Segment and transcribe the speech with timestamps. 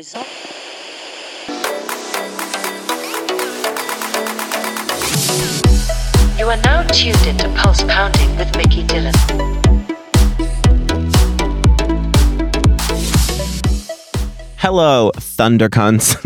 [0.00, 0.26] result.
[6.38, 9.14] You are now tuned into Pulse Pounding with Mickey Dylan.
[14.56, 16.16] Hello, Thundercunts.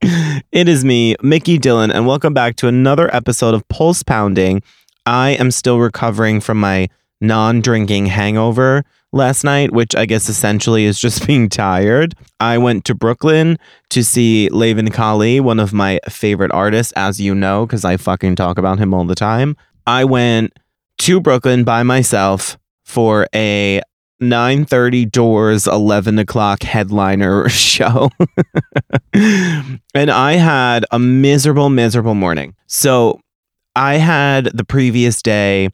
[0.50, 4.64] it is me, Mickey Dylan, and welcome back to another episode of Pulse Pounding.
[5.06, 6.88] I am still recovering from my
[7.20, 12.14] non drinking hangover last night, which I guess essentially is just being tired.
[12.40, 13.58] I went to Brooklyn
[13.90, 18.36] to see Leven Kali, one of my favorite artists, as you know, because I fucking
[18.36, 19.56] talk about him all the time.
[19.86, 20.58] I went
[20.98, 23.80] to Brooklyn by myself for a
[24.20, 28.08] 9:30 doors 11 o'clock headliner show
[29.12, 33.18] and i had a miserable miserable morning so
[33.74, 35.68] i had the previous day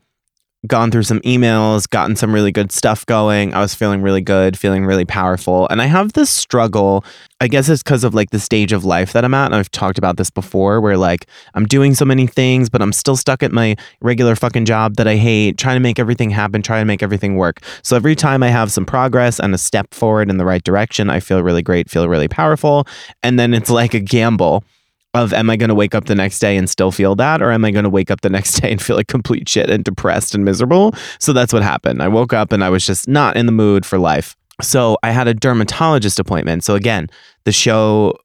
[0.67, 3.55] gone through some emails gotten some really good stuff going.
[3.55, 5.69] I was feeling really good feeling really powerful.
[5.69, 7.05] And i have this struggle
[7.41, 9.71] i guess it's because of like the stage of life that i'm at and i've
[9.71, 13.43] talked about this before where like i'm doing so many things but i'm still stuck
[13.43, 16.87] at my regular fucking job that i hate trying to make everything happen trying to
[16.87, 17.61] make everything work.
[17.83, 21.11] So every time i have some progress and a step forward in the right direction
[21.11, 22.87] i feel really great feel really powerful.
[23.23, 24.65] And then it's like a gamble
[25.15, 27.51] of am I going to wake up the next day and still feel that or
[27.51, 29.85] am I going to wake up the next day and feel like complete shit and
[29.85, 30.95] depressed and miserable?
[31.19, 32.03] So that's what happened.
[32.03, 34.37] I woke up and I was just not in the mood for life.
[34.61, 36.65] So I had a dermatologist appointment.
[36.65, 37.09] So again,
[37.45, 38.19] the show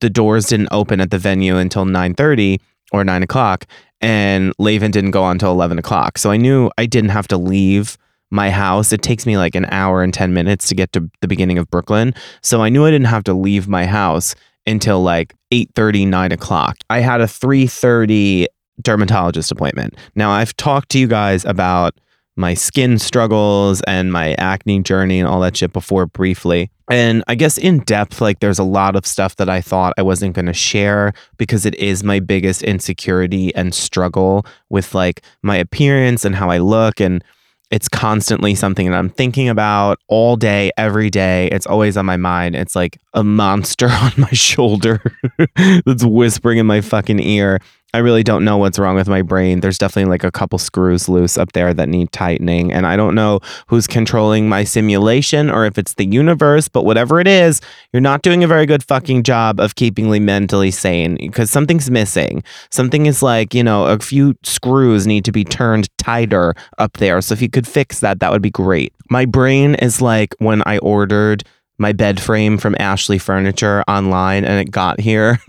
[0.00, 2.58] the doors didn't open at the venue until 9:30
[2.92, 3.66] or 9 o'clock
[4.00, 6.18] and Leven didn't go on until 11 o'clock.
[6.18, 7.98] So I knew I didn't have to leave
[8.30, 8.92] my house.
[8.92, 11.70] It takes me like an hour and 10 minutes to get to the beginning of
[11.70, 12.14] Brooklyn.
[12.42, 14.34] So I knew I didn't have to leave my house
[14.68, 16.76] until like 8.30 9 o'clock.
[16.90, 18.46] I had a 3.30
[18.80, 19.94] dermatologist appointment.
[20.14, 21.98] Now i've talked to you guys about
[22.36, 26.70] my skin struggles and my acne journey and all that shit before briefly.
[26.88, 30.02] And i guess in depth like there's a lot of stuff that i thought i
[30.02, 35.56] wasn't going to share because it is my biggest insecurity and struggle with like my
[35.56, 37.24] appearance and how i look and
[37.70, 41.48] it's constantly something that I'm thinking about all day, every day.
[41.48, 42.56] It's always on my mind.
[42.56, 45.02] It's like a monster on my shoulder
[45.84, 47.60] that's whispering in my fucking ear.
[47.94, 49.60] I really don't know what's wrong with my brain.
[49.60, 52.70] There's definitely like a couple screws loose up there that need tightening.
[52.70, 57.18] And I don't know who's controlling my simulation or if it's the universe, but whatever
[57.18, 57.62] it is,
[57.94, 61.90] you're not doing a very good fucking job of keeping me mentally sane because something's
[61.90, 62.42] missing.
[62.70, 67.22] Something is like, you know, a few screws need to be turned tighter up there.
[67.22, 68.92] So if you could fix that, that would be great.
[69.08, 71.42] My brain is like when I ordered
[71.78, 75.40] my bed frame from Ashley Furniture online and it got here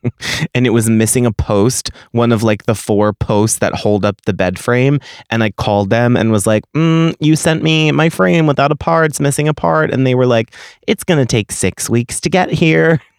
[0.54, 4.20] and it was missing a post, one of like the four posts that hold up
[4.22, 5.00] the bed frame.
[5.30, 8.76] And I called them and was like, mm, You sent me my frame without a
[8.76, 9.90] part, it's missing a part.
[9.92, 10.54] And they were like,
[10.86, 13.02] It's going to take six weeks to get here.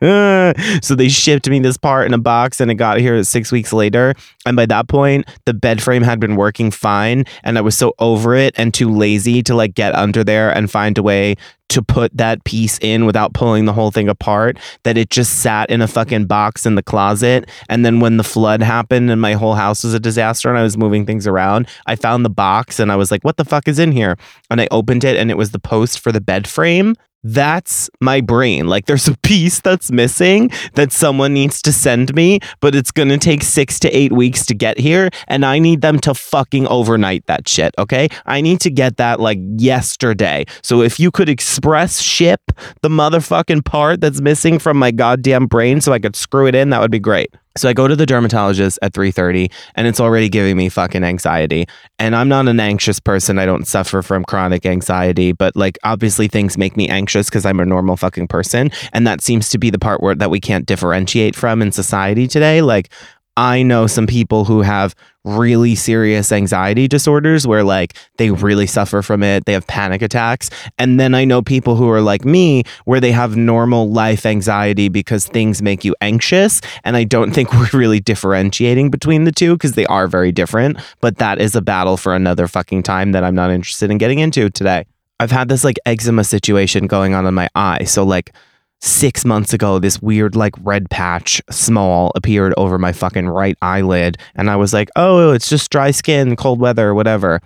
[0.82, 3.72] so they shipped me this part in a box and it got here six weeks
[3.72, 4.14] later.
[4.46, 7.24] And by that point, the bed frame had been working fine.
[7.44, 10.70] And I was so over it and too lazy to like get under there and
[10.70, 11.36] find a way
[11.72, 15.70] to put that piece in without pulling the whole thing apart that it just sat
[15.70, 17.48] in a fucking box in the closet.
[17.70, 20.62] And then when the flood happened and my whole house was a disaster and I
[20.62, 23.68] was moving things around, I found the box and I was like, what the fuck
[23.68, 24.18] is in here?
[24.50, 26.94] And I opened it and it was the post for the bed frame
[27.24, 28.66] that's my brain.
[28.66, 33.08] Like there's a piece that's missing that someone needs to send me, but it's going
[33.08, 35.10] to take six to eight weeks to get here.
[35.28, 37.74] And I need them to fucking overnight that shit.
[37.78, 38.08] Okay.
[38.26, 40.44] I need to get that like yesterday.
[40.62, 42.40] So if you could express ship
[42.82, 46.70] the motherfucking part that's missing from my goddamn brain so I could screw it in,
[46.70, 47.34] that would be great.
[47.56, 51.66] So I go to the dermatologist at 3:30 and it's already giving me fucking anxiety.
[51.98, 53.38] And I'm not an anxious person.
[53.38, 57.60] I don't suffer from chronic anxiety, but like obviously things make me anxious cuz I'm
[57.60, 60.66] a normal fucking person and that seems to be the part where that we can't
[60.66, 62.62] differentiate from in society today.
[62.62, 62.88] Like
[63.36, 64.94] I know some people who have
[65.24, 69.44] really serious anxiety disorders where like they really suffer from it.
[69.44, 70.50] They have panic attacks.
[70.78, 74.88] And then I know people who are like me where they have normal life anxiety
[74.88, 76.60] because things make you anxious.
[76.84, 80.78] And I don't think we're really differentiating between the two because they are very different.
[81.00, 84.18] But that is a battle for another fucking time that I'm not interested in getting
[84.18, 84.84] into today.
[85.20, 87.84] I've had this like eczema situation going on in my eye.
[87.84, 88.34] So like
[88.82, 94.18] six months ago, this weird, like, red patch, small, appeared over my fucking right eyelid.
[94.34, 97.40] And I was like, oh, it's just dry skin, cold weather, whatever.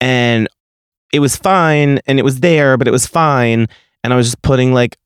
[0.00, 0.48] And
[1.12, 3.68] it was fine and it was there, but it was fine.
[4.02, 4.96] And I was just putting like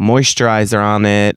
[0.00, 1.36] moisturizer on it,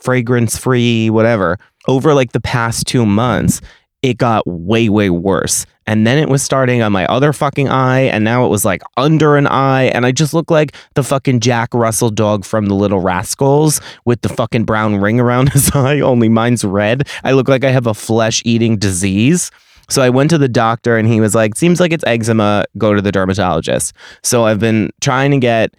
[0.00, 1.58] fragrance free, whatever.
[1.86, 3.60] Over like the past two months,
[4.02, 5.66] it got way, way worse.
[5.86, 8.82] And then it was starting on my other fucking eye, and now it was like
[8.96, 12.74] under an eye, and I just look like the fucking Jack Russell dog from the
[12.74, 17.08] Little Rascals with the fucking brown ring around his eye, only mine's red.
[17.24, 19.50] I look like I have a flesh eating disease.
[19.90, 22.92] So I went to the doctor and he was like, seems like it's eczema, go
[22.92, 23.94] to the dermatologist.
[24.22, 25.74] So I've been trying to get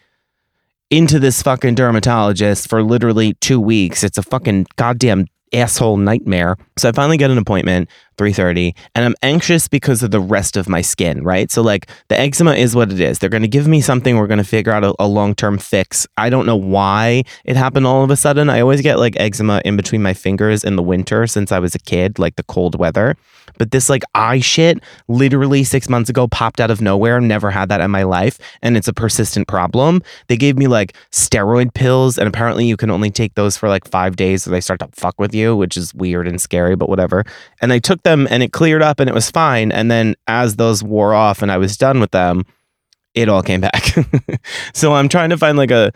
[0.90, 4.04] into this fucking dermatologist for literally two weeks.
[4.04, 6.58] It's a fucking goddamn asshole nightmare.
[6.78, 10.68] So I finally get an appointment, 3:30, and I'm anxious because of the rest of
[10.68, 11.50] my skin, right?
[11.52, 13.20] So like the eczema is what it is.
[13.20, 16.06] They're going to give me something, we're going to figure out a, a long-term fix.
[16.18, 18.50] I don't know why it happened all of a sudden.
[18.50, 21.76] I always get like eczema in between my fingers in the winter since I was
[21.76, 23.16] a kid, like the cold weather.
[23.58, 27.20] But this like eye shit literally 6 months ago popped out of nowhere.
[27.20, 30.02] Never had that in my life, and it's a persistent problem.
[30.28, 33.88] They gave me like steroid pills and apparently you can only take those for like
[33.88, 36.90] 5 days so they start to fuck with you, which is weird and scary, but
[36.90, 37.24] whatever.
[37.62, 39.72] And I took them and it cleared up and it was fine.
[39.72, 42.46] And then as those wore off and I was done with them,
[43.16, 43.96] it all came back.
[44.74, 45.92] so I'm trying to find like a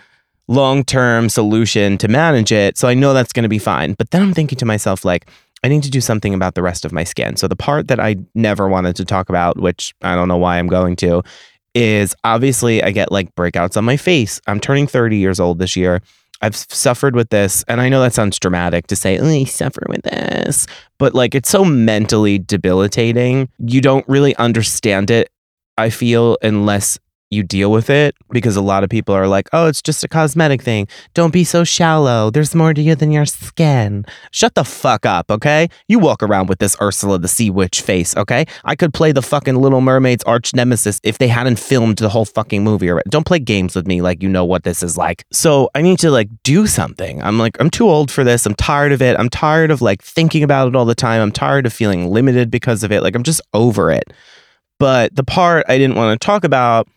[0.47, 2.77] long term solution to manage it.
[2.77, 3.93] So I know that's going to be fine.
[3.93, 5.27] But then I'm thinking to myself, like,
[5.63, 7.37] I need to do something about the rest of my skin.
[7.37, 10.59] So the part that I never wanted to talk about, which I don't know why
[10.59, 11.23] I'm going to,
[11.73, 14.41] is obviously I get like breakouts on my face.
[14.45, 16.01] I'm turning 30 years old this year.
[16.43, 19.81] I've suffered with this, and I know that sounds dramatic to say, oh, I suffer
[19.87, 20.67] with this,
[20.99, 23.47] but like it's so mentally debilitating.
[23.59, 25.29] You don't really understand it,
[25.77, 26.99] I feel, unless
[27.33, 30.07] you deal with it because a lot of people are like, oh, it's just a
[30.07, 30.87] cosmetic thing.
[31.13, 32.29] Don't be so shallow.
[32.29, 34.05] There's more to you than your skin.
[34.31, 35.67] Shut the fuck up, okay?
[35.87, 38.45] You walk around with this Ursula the Sea Witch face, okay?
[38.63, 42.25] I could play the fucking Little Mermaid's arch nemesis if they hadn't filmed the whole
[42.25, 42.89] fucking movie.
[42.89, 43.09] Already.
[43.09, 45.25] Don't play games with me like you know what this is like.
[45.31, 47.21] So I need to like do something.
[47.21, 48.45] I'm like, I'm too old for this.
[48.45, 49.17] I'm tired of it.
[49.19, 51.21] I'm tired of like thinking about it all the time.
[51.21, 53.01] I'm tired of feeling limited because of it.
[53.01, 54.13] Like I'm just over it.
[54.79, 56.87] But the part I didn't want to talk about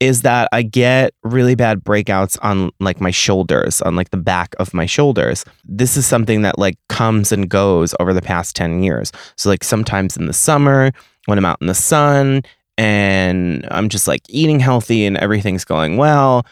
[0.00, 4.54] is that I get really bad breakouts on like my shoulders, on like the back
[4.58, 5.44] of my shoulders.
[5.64, 9.10] This is something that like comes and goes over the past 10 years.
[9.36, 10.92] So, like, sometimes in the summer
[11.26, 12.42] when I'm out in the sun
[12.76, 16.46] and I'm just like eating healthy and everything's going well,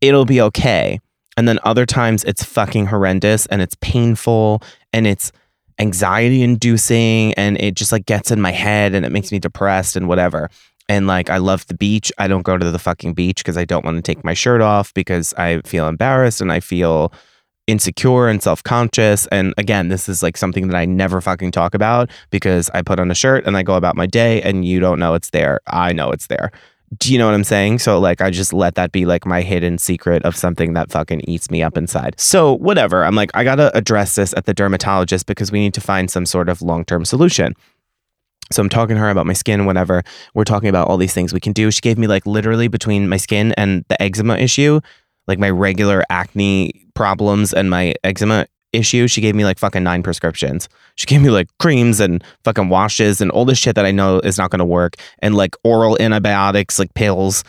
[0.00, 0.98] it'll be okay.
[1.36, 4.60] And then other times it's fucking horrendous and it's painful
[4.92, 5.30] and it's
[5.78, 9.94] anxiety inducing and it just like gets in my head and it makes me depressed
[9.94, 10.50] and whatever
[10.88, 12.10] and like I love the beach.
[12.18, 14.60] I don't go to the fucking beach because I don't want to take my shirt
[14.60, 17.12] off because I feel embarrassed and I feel
[17.66, 22.10] insecure and self-conscious and again this is like something that I never fucking talk about
[22.30, 24.98] because I put on a shirt and I go about my day and you don't
[24.98, 25.60] know it's there.
[25.66, 26.50] I know it's there.
[26.96, 27.80] Do you know what I'm saying?
[27.80, 31.20] So like I just let that be like my hidden secret of something that fucking
[31.28, 32.18] eats me up inside.
[32.18, 33.04] So whatever.
[33.04, 36.10] I'm like I got to address this at the dermatologist because we need to find
[36.10, 37.54] some sort of long-term solution.
[38.50, 40.02] So I'm talking to her about my skin, whatever.
[40.34, 41.70] We're talking about all these things we can do.
[41.70, 44.80] She gave me like literally between my skin and the eczema issue,
[45.26, 50.02] like my regular acne problems and my eczema issue, she gave me like fucking nine
[50.02, 50.68] prescriptions.
[50.96, 54.18] She gave me like creams and fucking washes and all this shit that I know
[54.20, 57.44] is not going to work and like oral antibiotics, like pills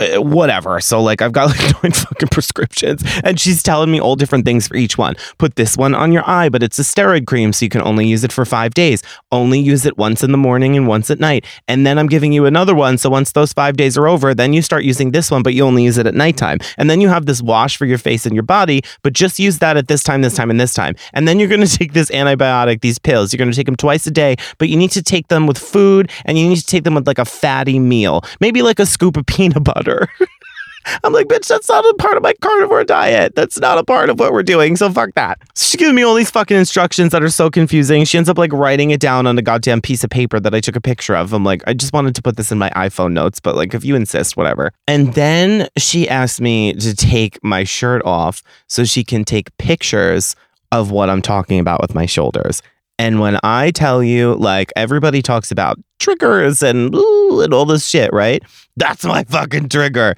[0.00, 0.80] Uh, whatever.
[0.80, 4.66] So like I've got like nine fucking prescriptions and she's telling me all different things
[4.66, 5.14] for each one.
[5.36, 8.06] Put this one on your eye, but it's a steroid cream so you can only
[8.06, 9.02] use it for 5 days.
[9.30, 11.44] Only use it once in the morning and once at night.
[11.68, 14.54] And then I'm giving you another one so once those 5 days are over, then
[14.54, 16.60] you start using this one but you only use it at nighttime.
[16.78, 19.58] And then you have this wash for your face and your body, but just use
[19.58, 20.96] that at this time, this time and this time.
[21.12, 23.34] And then you're going to take this antibiotic, these pills.
[23.34, 25.58] You're going to take them twice a day, but you need to take them with
[25.58, 28.24] food and you need to take them with like a fatty meal.
[28.40, 29.89] Maybe like a scoop of peanut butter
[31.04, 33.34] I'm like, bitch, that's not a part of my carnivore diet.
[33.34, 34.76] That's not a part of what we're doing.
[34.76, 35.38] So fuck that.
[35.54, 38.04] She gives me all these fucking instructions that are so confusing.
[38.04, 40.60] She ends up like writing it down on a goddamn piece of paper that I
[40.60, 41.32] took a picture of.
[41.32, 43.84] I'm like, I just wanted to put this in my iPhone notes, but like, if
[43.84, 44.72] you insist, whatever.
[44.88, 50.34] And then she asked me to take my shirt off so she can take pictures
[50.72, 52.62] of what I'm talking about with my shoulders.
[53.00, 58.12] And when I tell you, like, everybody talks about triggers and, and all this shit,
[58.12, 58.42] right?
[58.76, 60.16] That's my fucking trigger.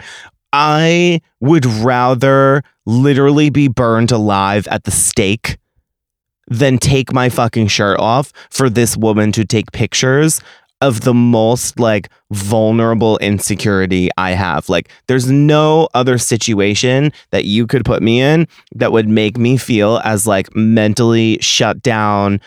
[0.53, 5.59] I would rather literally be burned alive at the stake
[6.49, 10.41] than take my fucking shirt off for this woman to take pictures
[10.81, 14.69] of the most like vulnerable insecurity I have.
[14.69, 19.57] Like, there's no other situation that you could put me in that would make me
[19.57, 22.41] feel as like mentally shut down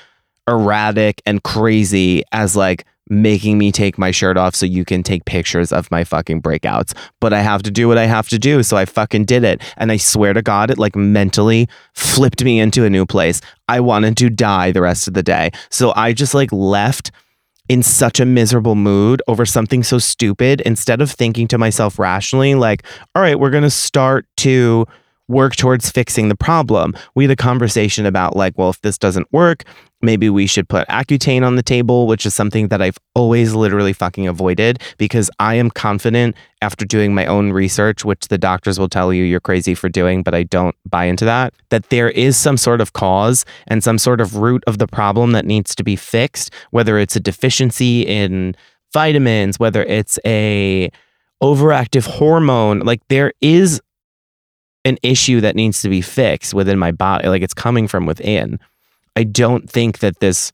[0.48, 5.26] erratic and crazy as like making me take my shirt off so you can take
[5.26, 6.94] pictures of my fucking breakouts.
[7.22, 8.64] But I have to do what I have to do.
[8.64, 9.62] So I fucking did it.
[9.78, 13.42] And I swear to God, it like mentally flipped me into a new place.
[13.68, 15.52] I wanted to die the rest of the day.
[15.70, 17.12] So I just like left
[17.68, 22.54] in such a miserable mood over something so stupid instead of thinking to myself rationally,
[22.54, 22.84] like,
[23.16, 24.86] all right, we're going to start to
[25.28, 26.96] work towards fixing the problem.
[27.16, 29.64] We had a conversation about, like, well, if this doesn't work,
[30.02, 33.94] maybe we should put Accutane on the table, which is something that I've always literally
[33.94, 38.90] fucking avoided because I am confident after doing my own research, which the doctors will
[38.90, 42.38] tell you you're crazy for doing, but I don't buy into that, that there is
[42.38, 45.84] some sort of cause and some sort of root of the problem that needs to
[45.84, 48.56] be fixed, whether it's a deficiency in
[48.94, 50.90] vitamins, whether it's a
[51.44, 53.82] overactive hormone, like there is
[54.86, 57.28] an issue that needs to be fixed within my body.
[57.28, 58.60] Like it's coming from within.
[59.16, 60.54] I don't think that this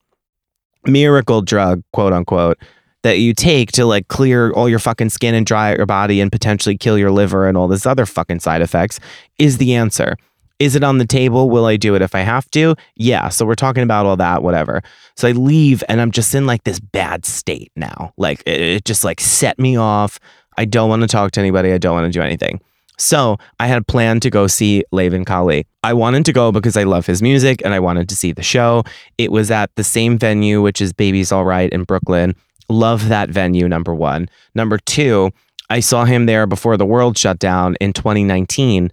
[0.85, 2.57] miracle drug, quote unquote,
[3.03, 6.21] that you take to like clear all your fucking skin and dry out your body
[6.21, 8.99] and potentially kill your liver and all this other fucking side effects
[9.37, 10.15] is the answer.
[10.59, 11.49] Is it on the table?
[11.49, 12.75] Will I do it if I have to?
[12.95, 13.29] Yeah.
[13.29, 14.83] So we're talking about all that, whatever.
[15.17, 18.13] So I leave and I'm just in like this bad state now.
[18.15, 20.19] Like it, it just like set me off.
[20.57, 21.73] I don't want to talk to anybody.
[21.73, 22.61] I don't want to do anything.
[22.97, 25.65] So I had planned to go see Leven Kali.
[25.83, 28.43] I wanted to go because I love his music and I wanted to see the
[28.43, 28.83] show.
[29.17, 32.35] It was at the same venue, which is Baby's All Right in Brooklyn.
[32.69, 34.29] Love that venue, number one.
[34.53, 35.31] Number two,
[35.69, 38.91] I saw him there before the world shut down in 2019,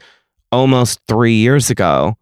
[0.50, 2.16] almost three years ago.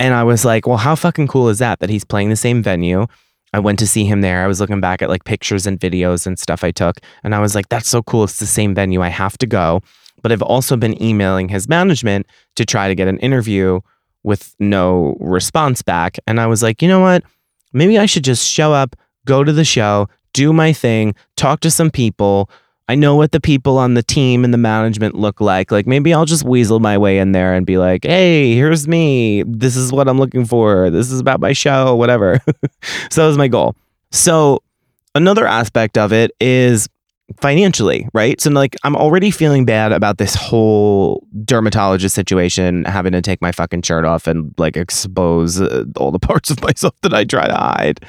[0.00, 1.80] And I was like, well, how fucking cool is that?
[1.80, 3.06] That he's playing the same venue.
[3.52, 4.42] I went to see him there.
[4.42, 7.00] I was looking back at like pictures and videos and stuff I took.
[7.22, 8.24] And I was like, that's so cool.
[8.24, 9.02] It's the same venue.
[9.02, 9.82] I have to go
[10.22, 13.80] but I've also been emailing his management to try to get an interview
[14.22, 16.18] with no response back.
[16.26, 17.24] And I was like, you know what?
[17.72, 21.70] Maybe I should just show up, go to the show, do my thing, talk to
[21.70, 22.50] some people.
[22.88, 25.70] I know what the people on the team and the management look like.
[25.70, 29.44] Like maybe I'll just weasel my way in there and be like, hey, here's me.
[29.44, 30.90] This is what I'm looking for.
[30.90, 32.40] This is about my show, whatever.
[33.10, 33.76] so that was my goal.
[34.10, 34.62] So
[35.14, 36.88] another aspect of it is
[37.40, 38.40] financially, right?
[38.40, 43.52] So like I'm already feeling bad about this whole dermatologist situation, having to take my
[43.52, 47.46] fucking shirt off and like expose uh, all the parts of myself that I try
[47.46, 48.00] to hide.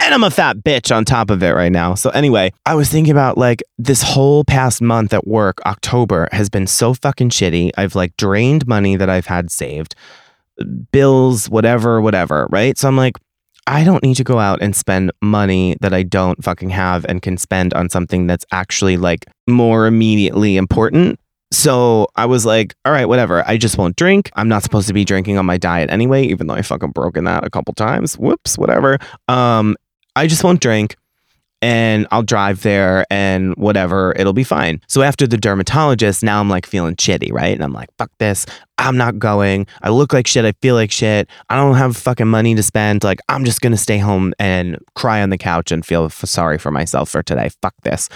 [0.00, 1.94] And I'm a fat bitch on top of it right now.
[1.94, 6.48] So anyway, I was thinking about like this whole past month at work, October has
[6.48, 7.72] been so fucking shitty.
[7.76, 9.94] I've like drained money that I've had saved,
[10.92, 12.78] bills, whatever, whatever, right?
[12.78, 13.16] So I'm like
[13.66, 17.22] I don't need to go out and spend money that I don't fucking have and
[17.22, 21.20] can spend on something that's actually like more immediately important.
[21.52, 23.46] So I was like, all right, whatever.
[23.46, 24.30] I just won't drink.
[24.34, 27.24] I'm not supposed to be drinking on my diet anyway, even though I fucking broken
[27.24, 28.18] that a couple times.
[28.18, 28.98] Whoops, whatever.
[29.28, 29.76] Um,
[30.16, 30.96] I just won't drink
[31.62, 34.80] and I'll drive there and whatever, it'll be fine.
[34.88, 37.54] So after the dermatologist, now I'm like feeling shitty, right?
[37.54, 38.44] And I'm like, fuck this.
[38.78, 39.68] I'm not going.
[39.80, 40.44] I look like shit.
[40.44, 41.30] I feel like shit.
[41.48, 43.04] I don't have fucking money to spend.
[43.04, 46.24] Like, I'm just going to stay home and cry on the couch and feel f-
[46.24, 47.50] sorry for myself for today.
[47.62, 48.08] Fuck this.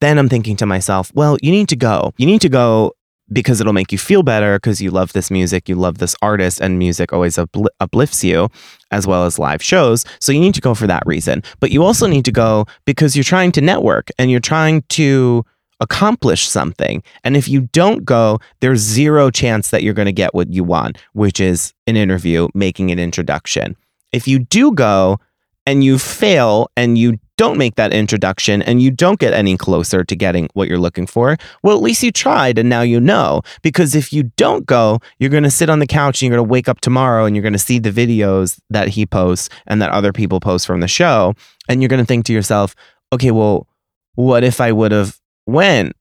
[0.00, 2.12] Then I'm thinking to myself, well, you need to go.
[2.16, 2.94] You need to go
[3.32, 6.60] because it'll make you feel better because you love this music, you love this artist,
[6.60, 8.48] and music always upl- uplifts you
[8.90, 10.04] as well as live shows.
[10.20, 11.42] So you need to go for that reason.
[11.60, 15.44] But you also need to go because you're trying to network and you're trying to
[15.80, 17.02] accomplish something.
[17.24, 20.62] And if you don't go, there's zero chance that you're going to get what you
[20.62, 23.76] want, which is an interview, making an introduction.
[24.12, 25.18] If you do go
[25.66, 30.04] and you fail and you don't make that introduction and you don't get any closer
[30.04, 33.42] to getting what you're looking for, well, at least you tried and now you know.
[33.62, 36.46] Because if you don't go, you're going to sit on the couch and you're going
[36.46, 39.80] to wake up tomorrow and you're going to see the videos that he posts and
[39.80, 41.34] that other people post from the show.
[41.68, 42.74] And you're going to think to yourself,
[43.12, 43.66] okay, well,
[44.14, 45.96] what if I would have went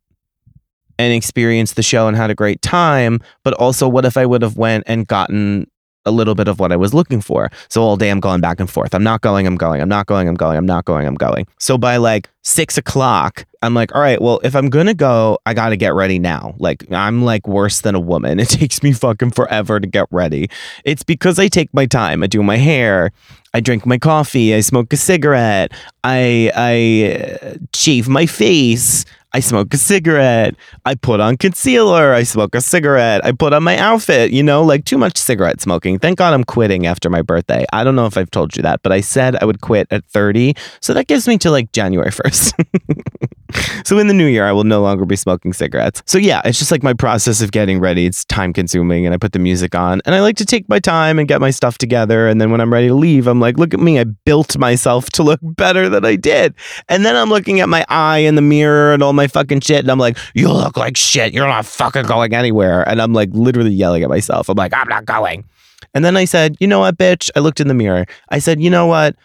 [1.00, 3.20] and experienced the show and had a great time?
[3.44, 5.71] But also, what if I would have went and gotten
[6.05, 7.50] a little bit of what I was looking for.
[7.70, 8.93] So all day I'm going back and forth.
[8.93, 11.48] I'm not going, I'm going, I'm not going, I'm going, I'm not going, I'm going.
[11.60, 15.53] So by like six o'clock, I'm like, all right, well, if I'm gonna go, I
[15.53, 16.55] gotta get ready now.
[16.58, 18.39] Like I'm like worse than a woman.
[18.41, 20.50] It takes me fucking forever to get ready.
[20.84, 22.24] It's because I take my time.
[22.24, 23.12] I do my hair.
[23.53, 24.55] I drink my coffee.
[24.55, 25.72] I smoke a cigarette.
[26.03, 29.05] I I uh, shave my face.
[29.34, 30.56] I smoke a cigarette.
[30.86, 32.14] I put on concealer.
[32.14, 33.24] I smoke a cigarette.
[33.26, 36.00] I put on my outfit, you know, like too much cigarette smoking.
[36.00, 37.66] Thank God I'm quitting after my birthday.
[37.72, 40.04] I don't know if I've told you that, but I said I would quit at
[40.06, 40.56] 30.
[40.82, 43.32] So that gives me to like January 1st.
[43.86, 46.01] so in the new year, I will no longer be smoking cigarettes.
[46.05, 48.05] So yeah, it's just like my process of getting ready.
[48.05, 50.79] It's time consuming and I put the music on and I like to take my
[50.79, 52.27] time and get my stuff together.
[52.27, 54.00] And then when I'm ready to leave, I'm like, look at me.
[54.00, 56.53] I built myself to look better than I did.
[56.89, 59.79] And then I'm looking at my eye in the mirror and all my fucking shit.
[59.79, 61.34] And I'm like, you look like shit.
[61.34, 62.88] You're not fucking going anywhere.
[62.88, 64.50] And I'm like literally yelling at myself.
[64.50, 65.46] I'm like, I'm not going.
[65.93, 67.29] And then I said, you know what, bitch?
[67.36, 68.05] I looked in the mirror.
[68.29, 69.15] I said, you know what?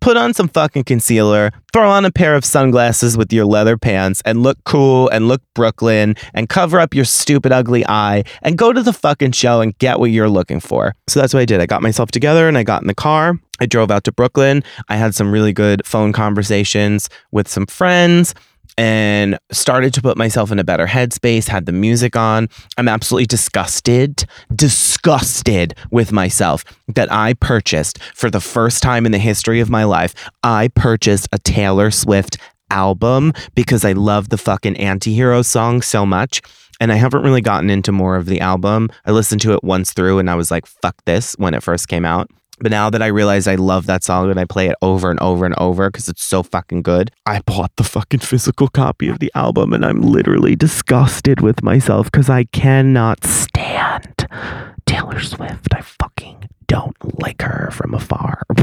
[0.00, 4.22] Put on some fucking concealer, throw on a pair of sunglasses with your leather pants,
[4.24, 8.72] and look cool and look Brooklyn and cover up your stupid, ugly eye and go
[8.72, 10.94] to the fucking show and get what you're looking for.
[11.06, 11.60] So that's what I did.
[11.60, 13.38] I got myself together and I got in the car.
[13.60, 14.64] I drove out to Brooklyn.
[14.88, 18.34] I had some really good phone conversations with some friends
[18.80, 22.48] and started to put myself in a better headspace, had the music on.
[22.78, 24.24] I'm absolutely disgusted,
[24.56, 29.84] disgusted with myself that I purchased for the first time in the history of my
[29.84, 30.14] life.
[30.42, 32.38] I purchased a Taylor Swift
[32.70, 36.40] album because I love the fucking anti-hero song so much.
[36.80, 38.88] And I haven't really gotten into more of the album.
[39.04, 41.88] I listened to it once through and I was like, fuck this when it first
[41.88, 42.30] came out.
[42.60, 45.18] But now that I realize I love that song and I play it over and
[45.20, 49.18] over and over because it's so fucking good, I bought the fucking physical copy of
[49.18, 54.26] the album and I'm literally disgusted with myself because I cannot stand
[54.84, 55.68] Taylor Swift.
[55.72, 58.42] I fucking don't like her from afar.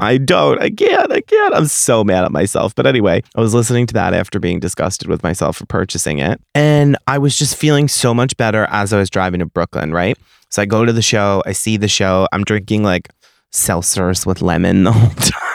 [0.00, 0.60] I don't.
[0.60, 1.10] I can't.
[1.10, 1.54] I can't.
[1.54, 2.74] I'm so mad at myself.
[2.74, 6.40] But anyway, I was listening to that after being disgusted with myself for purchasing it.
[6.54, 10.16] And I was just feeling so much better as I was driving to Brooklyn, right?
[10.50, 13.08] So I go to the show, I see the show, I'm drinking like
[13.52, 15.50] seltzers with lemon the whole time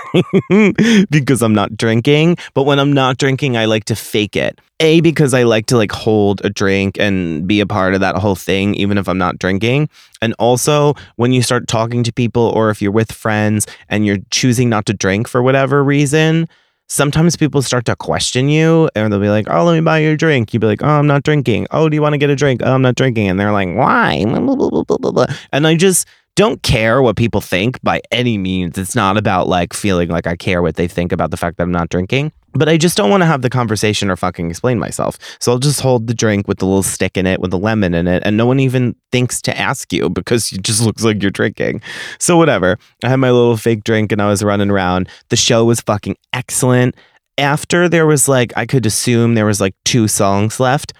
[1.09, 2.37] because I'm not drinking.
[2.53, 4.59] But when I'm not drinking, I like to fake it.
[4.81, 8.17] A, because I like to like hold a drink and be a part of that
[8.17, 9.89] whole thing, even if I'm not drinking.
[10.21, 14.17] And also, when you start talking to people or if you're with friends and you're
[14.31, 16.49] choosing not to drink for whatever reason,
[16.87, 20.11] sometimes people start to question you and they'll be like, Oh, let me buy you
[20.11, 20.53] a drink.
[20.53, 21.67] You'd be like, Oh, I'm not drinking.
[21.71, 22.61] Oh, do you want to get a drink?
[22.63, 23.29] Oh, I'm not drinking.
[23.29, 24.25] And they're like, Why?
[25.53, 28.77] And I just, don't care what people think by any means.
[28.77, 31.63] It's not about like feeling like I care what they think about the fact that
[31.63, 32.33] I'm not drinking.
[32.51, 35.17] But I just don't want to have the conversation or fucking explain myself.
[35.39, 37.93] So I'll just hold the drink with the little stick in it, with the lemon
[37.93, 41.21] in it, and no one even thinks to ask you because it just looks like
[41.21, 41.81] you're drinking.
[42.17, 42.77] So whatever.
[43.03, 45.09] I had my little fake drink and I was running around.
[45.29, 46.95] The show was fucking excellent.
[47.37, 50.93] After there was like, I could assume there was like two songs left.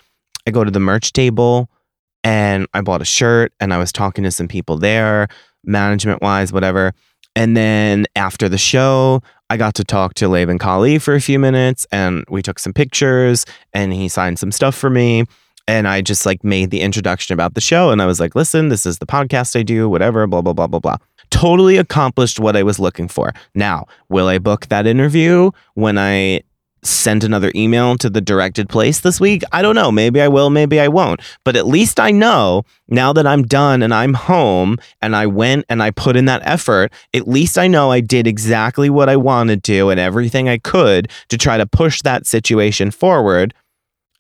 [0.46, 1.70] I go to the merch table
[2.26, 5.28] and I bought a shirt and I was talking to some people there,
[5.64, 6.92] management wise, whatever.
[7.36, 11.38] And then after the show, I got to talk to Leven Kali for a few
[11.38, 15.26] minutes and we took some pictures and he signed some stuff for me.
[15.68, 18.70] And I just like made the introduction about the show and I was like, listen,
[18.70, 20.98] this is the podcast I do, whatever, blah, blah, blah, blah, blah.
[21.30, 23.34] Totally accomplished what I was looking for.
[23.54, 26.42] Now, will I book that interview when I
[26.86, 29.44] send another email to the directed place this week?
[29.52, 29.92] I don't know.
[29.92, 31.22] Maybe I will, maybe I won't.
[31.44, 35.66] But at least I know now that I'm done and I'm home and I went
[35.70, 39.16] and I put in that effort, at least I know I did exactly what I
[39.16, 43.54] wanted to and everything I could to try to push that situation forward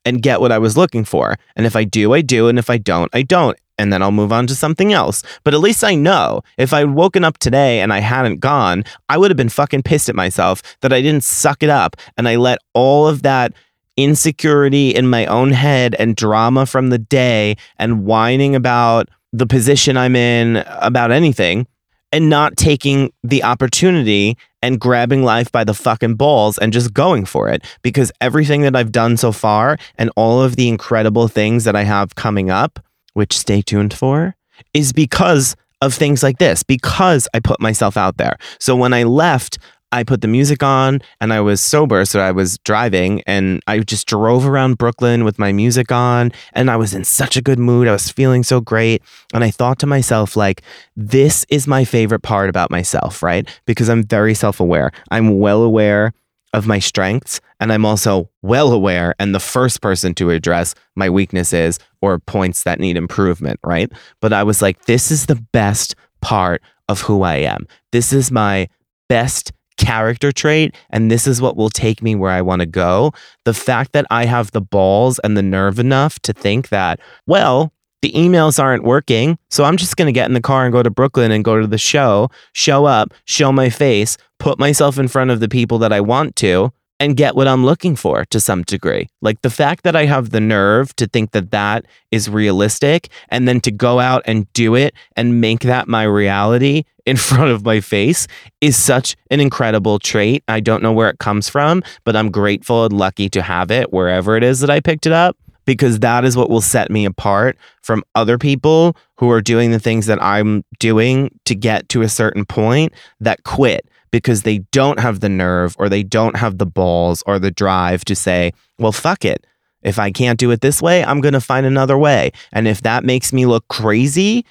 [0.06, 1.36] and get what I was looking for.
[1.56, 2.47] And if I do, I do.
[2.47, 5.24] And if I don't, I don't and then I'll move on to something else.
[5.44, 9.18] But at least I know if I'd woken up today and I hadn't gone, I
[9.18, 12.36] would have been fucking pissed at myself that I didn't suck it up and I
[12.36, 13.54] let all of that
[13.98, 19.98] insecurity in my own head and drama from the day and whining about the position
[19.98, 21.68] I'm in about anything
[22.12, 27.26] and not taking the opportunity and grabbing life by the fucking balls and just going
[27.26, 31.66] for it because everything that I've done so far and all of the incredible things
[31.66, 32.80] that I have coming up
[33.15, 34.36] which stay tuned for,
[34.73, 38.38] is because of things like this, because I put myself out there.
[38.60, 39.58] So when I left,
[39.91, 42.04] I put the music on and I was sober.
[42.06, 46.69] So I was driving and I just drove around Brooklyn with my music on and
[46.69, 47.88] I was in such a good mood.
[47.88, 49.01] I was feeling so great.
[49.34, 50.63] And I thought to myself, like,
[50.97, 53.47] this is my favorite part about myself, right?
[53.65, 54.91] Because I'm very self aware.
[55.12, 56.13] I'm well aware
[56.56, 57.41] of my strengths.
[57.60, 62.63] And I'm also well aware and the first person to address my weaknesses or points
[62.63, 63.91] that need improvement, right?
[64.22, 67.68] But I was like, this is the best part of who I am.
[67.91, 68.70] This is my
[69.10, 73.12] best character trait and this is what will take me where I want to go.
[73.44, 77.74] The fact that I have the balls and the nerve enough to think that, well,
[78.02, 79.38] the emails aren't working.
[79.50, 81.60] So I'm just going to get in the car and go to Brooklyn and go
[81.60, 85.78] to the show, show up, show my face, put myself in front of the people
[85.80, 89.10] that I want to, and get what I'm looking for to some degree.
[89.21, 93.48] Like the fact that I have the nerve to think that that is realistic and
[93.48, 97.63] then to go out and do it and make that my reality in front of
[97.63, 98.28] my face
[98.62, 100.43] is such an incredible trait.
[100.48, 103.93] I don't know where it comes from, but I'm grateful and lucky to have it
[103.93, 107.06] wherever it is that I picked it up because that is what will set me
[107.06, 112.02] apart from other people who are doing the things that I'm doing to get to
[112.02, 116.58] a certain point that quit because they don't have the nerve or they don't have
[116.58, 119.46] the balls or the drive to say, well, fuck it.
[119.82, 122.32] If I can't do it this way, I'm going to find another way.
[122.52, 124.46] And if that makes me look crazy,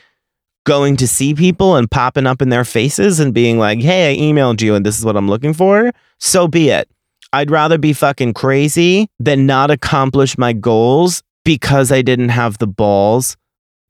[0.64, 4.16] going to see people and popping up in their faces and being like, hey, I
[4.16, 6.88] emailed you and this is what I'm looking for, so be it.
[7.32, 12.66] I'd rather be fucking crazy than not accomplish my goals because I didn't have the
[12.66, 13.36] balls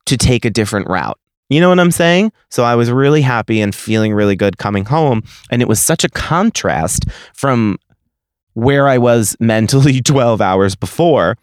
[0.06, 1.18] to take a different route.
[1.48, 2.32] You know what I'm saying?
[2.50, 5.22] So I was really happy and feeling really good coming home.
[5.50, 7.04] And it was such a contrast
[7.34, 7.78] from
[8.54, 11.36] where I was mentally 12 hours before.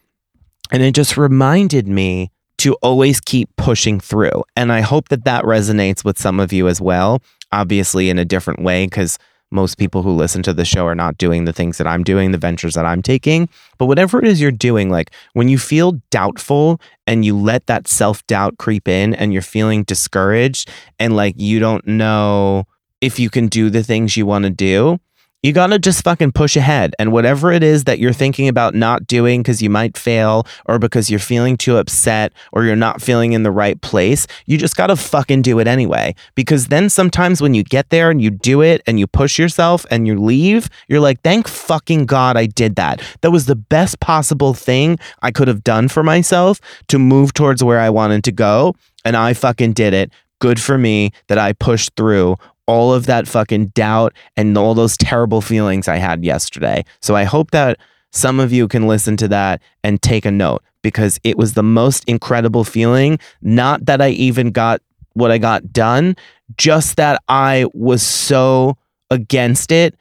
[0.71, 4.43] And it just reminded me to always keep pushing through.
[4.55, 8.25] And I hope that that resonates with some of you as well, obviously in a
[8.25, 9.17] different way, because
[9.51, 12.31] most people who listen to the show are not doing the things that I'm doing,
[12.31, 13.49] the ventures that I'm taking.
[13.77, 17.87] But whatever it is you're doing, like when you feel doubtful and you let that
[17.87, 22.65] self doubt creep in and you're feeling discouraged and like you don't know
[23.01, 24.99] if you can do the things you want to do,
[25.43, 26.93] you got to just fucking push ahead.
[26.99, 30.77] And whatever it is that you're thinking about not doing because you might fail or
[30.77, 34.75] because you're feeling too upset or you're not feeling in the right place, you just
[34.75, 36.13] got to fucking do it anyway.
[36.35, 39.85] Because then sometimes when you get there and you do it and you push yourself
[39.89, 43.01] and you leave, you're like, thank fucking God I did that.
[43.21, 47.63] That was the best possible thing I could have done for myself to move towards
[47.63, 48.75] where I wanted to go.
[49.03, 52.35] And I fucking did it good for me that I pushed through
[52.71, 56.85] all of that fucking doubt and all those terrible feelings I had yesterday.
[57.01, 57.77] So I hope that
[58.13, 61.63] some of you can listen to that and take a note because it was the
[61.63, 63.19] most incredible feeling.
[63.41, 64.81] Not that I even got
[65.13, 66.15] what I got done,
[66.55, 68.77] just that I was so
[69.09, 69.93] against it,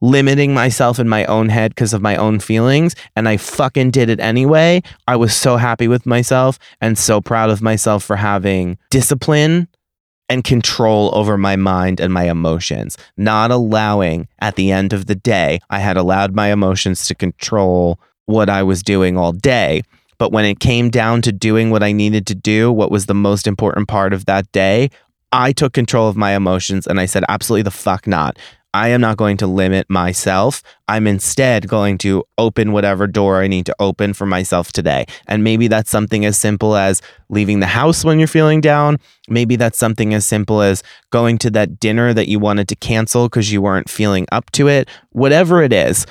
[0.00, 2.94] limiting myself in my own head because of my own feelings.
[3.14, 4.82] And I fucking did it anyway.
[5.06, 9.68] I was so happy with myself and so proud of myself for having discipline
[10.28, 15.14] and control over my mind and my emotions, not allowing at the end of the
[15.14, 19.82] day, I had allowed my emotions to control what I was doing all day.
[20.18, 23.14] But when it came down to doing what I needed to do, what was the
[23.14, 24.90] most important part of that day,
[25.32, 28.38] I took control of my emotions and I said, absolutely the fuck not.
[28.76, 30.62] I am not going to limit myself.
[30.86, 35.06] I'm instead going to open whatever door I need to open for myself today.
[35.26, 38.98] And maybe that's something as simple as leaving the house when you're feeling down.
[39.30, 43.30] Maybe that's something as simple as going to that dinner that you wanted to cancel
[43.30, 44.90] because you weren't feeling up to it.
[45.12, 46.04] Whatever it is,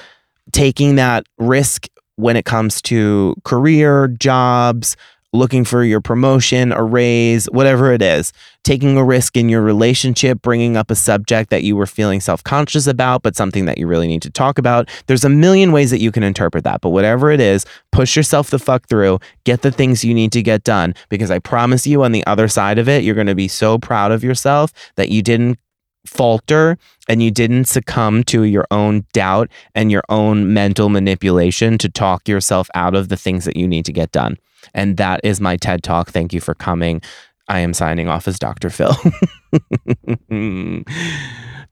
[0.51, 4.97] taking that risk when it comes to career, jobs,
[5.35, 10.41] looking for your promotion, a raise, whatever it is, taking a risk in your relationship,
[10.41, 13.87] bringing up a subject that you were feeling self conscious about, but something that you
[13.87, 14.89] really need to talk about.
[15.07, 18.49] There's a million ways that you can interpret that, but whatever it is, push yourself
[18.49, 22.03] the fuck through, get the things you need to get done, because I promise you
[22.03, 25.09] on the other side of it, you're going to be so proud of yourself that
[25.09, 25.59] you didn't
[26.07, 31.89] falter and you didn't succumb to your own doubt and your own mental manipulation to
[31.89, 34.37] talk yourself out of the things that you need to get done.
[34.73, 36.09] And that is my TED Talk.
[36.09, 37.01] Thank you for coming.
[37.47, 38.69] I am signing off as Dr.
[38.69, 38.95] Phil.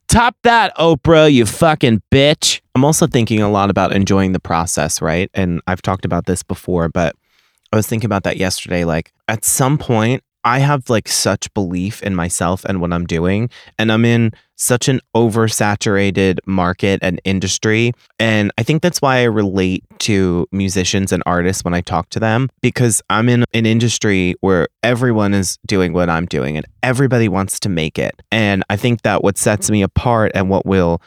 [0.07, 2.61] Top that, Oprah, you fucking bitch.
[2.75, 5.31] I'm also thinking a lot about enjoying the process, right?
[5.33, 7.15] And I've talked about this before, but
[7.71, 8.83] I was thinking about that yesterday.
[8.85, 13.49] Like, at some point, I have like such belief in myself and what I'm doing.
[13.79, 17.91] And I'm in such an oversaturated market and industry.
[18.17, 22.19] And I think that's why I relate to musicians and artists when I talk to
[22.19, 27.27] them because I'm in an industry where everyone is doing what I'm doing and everybody
[27.27, 28.21] wants to make it.
[28.31, 31.01] And I think that what sets me apart and what will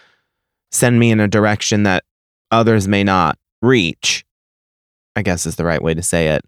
[0.70, 2.04] send me in a direction that
[2.50, 4.26] others may not reach,
[5.16, 6.44] I guess is the right way to say it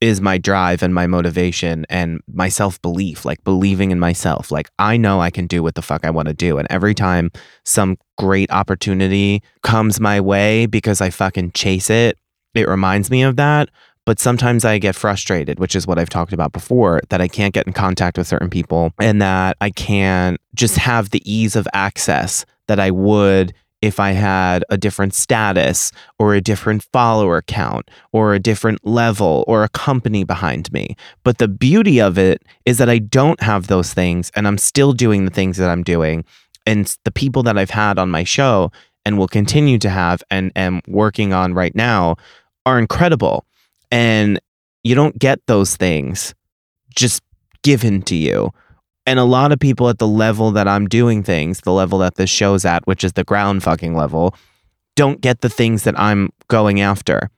[0.00, 4.50] is my drive and my motivation and my self belief, like believing in myself.
[4.50, 6.58] Like, I know I can do what the fuck I want to do.
[6.58, 7.30] And every time
[7.64, 12.18] some great opportunity comes my way because I fucking chase it,
[12.54, 13.70] it reminds me of that.
[14.04, 17.52] But sometimes I get frustrated, which is what I've talked about before, that I can't
[17.52, 21.66] get in contact with certain people and that I can't just have the ease of
[21.72, 27.90] access that I would if I had a different status or a different follower count
[28.12, 30.96] or a different level or a company behind me.
[31.24, 34.92] But the beauty of it is that I don't have those things and I'm still
[34.92, 36.24] doing the things that I'm doing.
[36.66, 38.72] And the people that I've had on my show
[39.04, 42.16] and will continue to have and am working on right now
[42.64, 43.46] are incredible.
[43.92, 44.40] And
[44.82, 46.34] you don't get those things
[46.94, 47.22] just
[47.62, 48.52] given to you.
[49.06, 52.16] And a lot of people at the level that I'm doing things, the level that
[52.16, 54.34] this show's at, which is the ground fucking level,
[54.96, 57.30] don't get the things that I'm going after.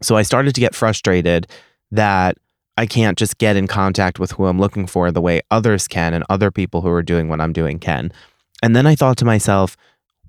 [0.00, 1.46] So I started to get frustrated
[1.92, 2.36] that
[2.76, 6.14] I can't just get in contact with who I'm looking for the way others can
[6.14, 8.10] and other people who are doing what I'm doing can.
[8.62, 9.76] And then I thought to myself,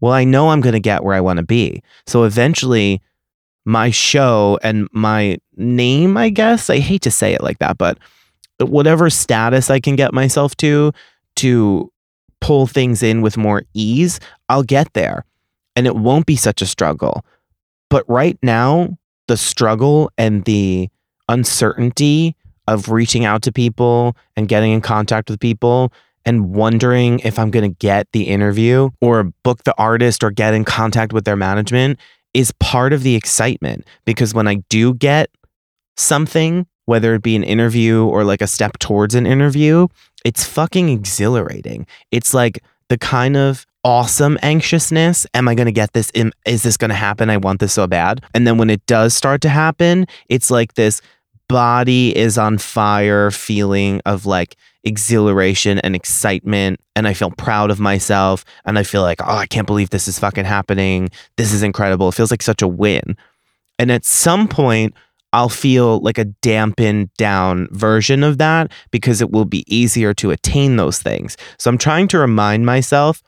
[0.01, 1.81] well, I know I'm going to get where I want to be.
[2.05, 3.01] So eventually,
[3.65, 7.97] my show and my name, I guess, I hate to say it like that, but
[8.69, 10.91] whatever status I can get myself to,
[11.37, 11.91] to
[12.41, 15.25] pull things in with more ease, I'll get there.
[15.75, 17.25] And it won't be such a struggle.
[17.89, 18.97] But right now,
[19.27, 20.89] the struggle and the
[21.29, 22.35] uncertainty
[22.67, 25.91] of reaching out to people and getting in contact with people
[26.25, 30.53] and wondering if I'm going to get the interview or book the artist or get
[30.53, 31.99] in contact with their management
[32.33, 35.29] is part of the excitement because when I do get
[35.97, 39.87] something, whether it be an interview or like a step towards an interview,
[40.25, 41.85] it's fucking exhilarating.
[42.11, 45.25] It's like the kind of awesome anxiousness.
[45.33, 46.11] Am I going to get this?
[46.45, 47.29] Is this going to happen?
[47.29, 48.21] I want this so bad.
[48.33, 51.01] And then when it does start to happen, it's like this
[51.47, 57.79] body is on fire feeling of like exhilaration and excitement and I feel proud of
[57.79, 61.63] myself and I feel like oh I can't believe this is fucking happening this is
[61.63, 63.15] incredible it feels like such a win
[63.79, 64.93] and at some point
[65.33, 70.31] I'll feel like a dampened down version of that because it will be easier to
[70.31, 71.35] attain those things.
[71.57, 73.21] So I'm trying to remind myself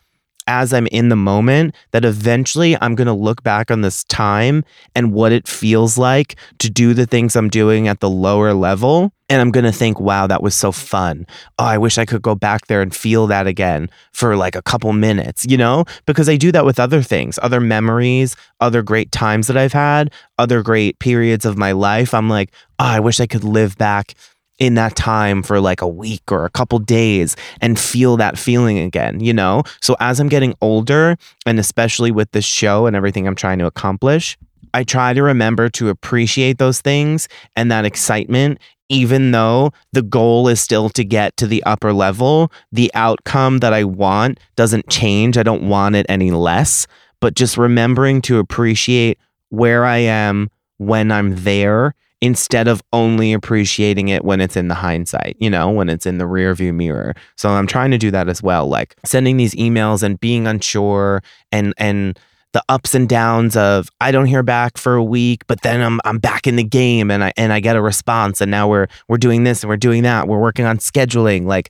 [0.47, 4.63] as I'm in the moment that eventually I'm going to look back on this time
[4.95, 9.12] and what it feels like to do the things I'm doing at the lower level.
[9.27, 11.25] And I'm going to think, wow, that was so fun.
[11.58, 14.62] Oh, I wish I could go back there and feel that again for like a
[14.62, 15.86] couple minutes, you know?
[16.05, 20.12] Because I do that with other things, other memories, other great times that I've had,
[20.38, 22.13] other great periods of my life.
[22.13, 24.13] I'm like, oh, I wish I could live back
[24.57, 28.79] in that time for like a week or a couple days and feel that feeling
[28.79, 29.63] again, you know?
[29.81, 33.65] So as I'm getting older, and especially with this show and everything I'm trying to
[33.65, 34.37] accomplish,
[34.73, 40.47] I try to remember to appreciate those things and that excitement, even though the goal
[40.47, 42.51] is still to get to the upper level.
[42.71, 45.37] The outcome that I want doesn't change.
[45.37, 46.87] I don't want it any less,
[47.19, 49.17] but just remembering to appreciate
[49.49, 54.73] where I am when I'm there instead of only appreciating it when it's in the
[54.73, 57.13] hindsight, you know, when it's in the rear view mirror.
[57.38, 61.21] So I'm trying to do that as well, like sending these emails and being unsure
[61.51, 62.19] and and
[62.53, 65.99] the ups and downs of I don't hear back for a week, but then I'm
[66.03, 68.88] I'm back in the game and I and I get a response and now we're
[69.07, 70.27] we're doing this and we're doing that.
[70.27, 71.45] We're working on scheduling.
[71.45, 71.69] Like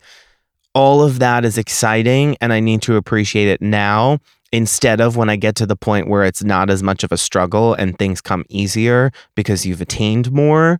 [0.73, 4.19] all of that is exciting and I need to appreciate it now
[4.55, 7.17] instead of when I get to the point where it's not as much of a
[7.17, 10.79] struggle and things come easier because you've attained more.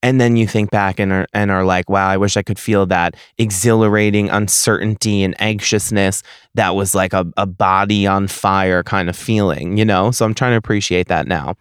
[0.00, 2.58] And then you think back and are, and are like, wow, I wish I could
[2.58, 6.22] feel that exhilarating uncertainty and anxiousness
[6.54, 10.12] that was like a, a body on fire kind of feeling, you know?
[10.12, 11.56] So I'm trying to appreciate that now.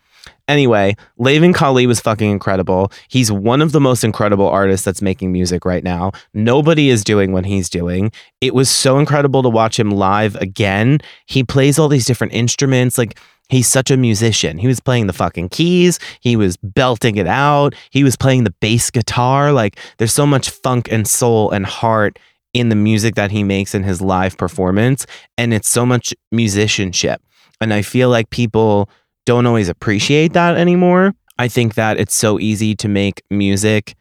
[0.49, 2.91] Anyway, Leven Kali was fucking incredible.
[3.07, 6.11] He's one of the most incredible artists that's making music right now.
[6.33, 8.11] Nobody is doing what he's doing.
[8.41, 11.01] It was so incredible to watch him live again.
[11.27, 12.97] He plays all these different instruments.
[12.97, 14.57] Like, he's such a musician.
[14.57, 18.55] He was playing the fucking keys, he was belting it out, he was playing the
[18.59, 19.51] bass guitar.
[19.53, 22.17] Like, there's so much funk and soul and heart
[22.55, 25.05] in the music that he makes in his live performance.
[25.37, 27.21] And it's so much musicianship.
[27.61, 28.89] And I feel like people
[29.29, 31.13] don't always appreciate that anymore.
[31.37, 33.93] I think that it's so easy to make music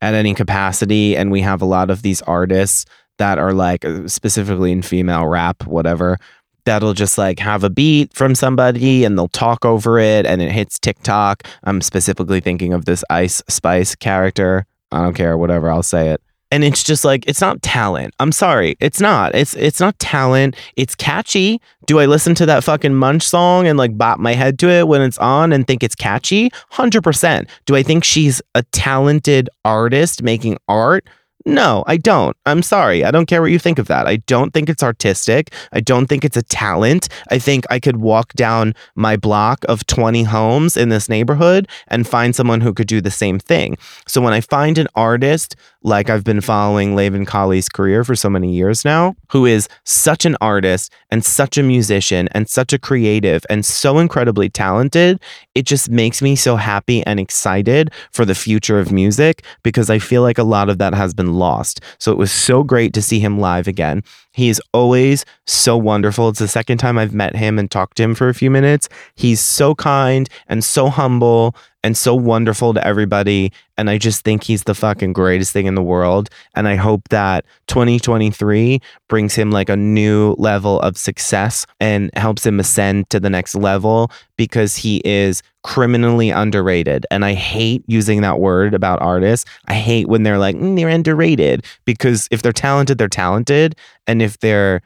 [0.00, 1.16] at any capacity.
[1.16, 2.84] And we have a lot of these artists
[3.18, 6.18] that are like, uh, specifically in female rap, whatever,
[6.66, 10.52] that'll just like have a beat from somebody and they'll talk over it and it
[10.52, 11.42] hits TikTok.
[11.64, 14.66] I'm specifically thinking of this Ice Spice character.
[14.92, 18.14] I don't care, whatever, I'll say it and it's just like it's not talent.
[18.20, 19.34] I'm sorry, it's not.
[19.34, 20.56] It's it's not talent.
[20.76, 21.60] It's catchy.
[21.86, 24.88] Do I listen to that fucking Munch song and like bop my head to it
[24.88, 26.50] when it's on and think it's catchy?
[26.72, 27.48] 100%.
[27.64, 31.06] Do I think she's a talented artist making art?
[31.48, 32.36] No, I don't.
[32.44, 33.04] I'm sorry.
[33.04, 34.08] I don't care what you think of that.
[34.08, 35.54] I don't think it's artistic.
[35.72, 37.08] I don't think it's a talent.
[37.30, 42.04] I think I could walk down my block of 20 homes in this neighborhood and
[42.04, 43.78] find someone who could do the same thing.
[44.08, 45.54] So when I find an artist
[45.86, 50.24] like I've been following Leven Kali's career for so many years now, who is such
[50.24, 55.20] an artist and such a musician and such a creative and so incredibly talented,
[55.54, 60.00] it just makes me so happy and excited for the future of music because I
[60.00, 61.80] feel like a lot of that has been lost.
[61.98, 64.02] So it was so great to see him live again.
[64.36, 66.28] He is always so wonderful.
[66.28, 68.86] It's the second time I've met him and talked to him for a few minutes.
[69.14, 73.50] He's so kind and so humble and so wonderful to everybody.
[73.78, 76.28] And I just think he's the fucking greatest thing in the world.
[76.54, 82.44] And I hope that 2023 brings him like a new level of success and helps
[82.44, 87.06] him ascend to the next level because he is criminally underrated.
[87.10, 89.48] And I hate using that word about artists.
[89.66, 93.76] I hate when they're like, mm, they're underrated because if they're talented, they're talented.
[94.06, 94.82] And if their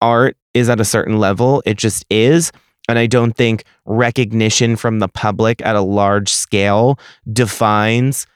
[0.00, 2.52] art is at a certain level, it just is.
[2.88, 6.98] And I don't think recognition from the public at a large scale
[7.30, 8.26] defines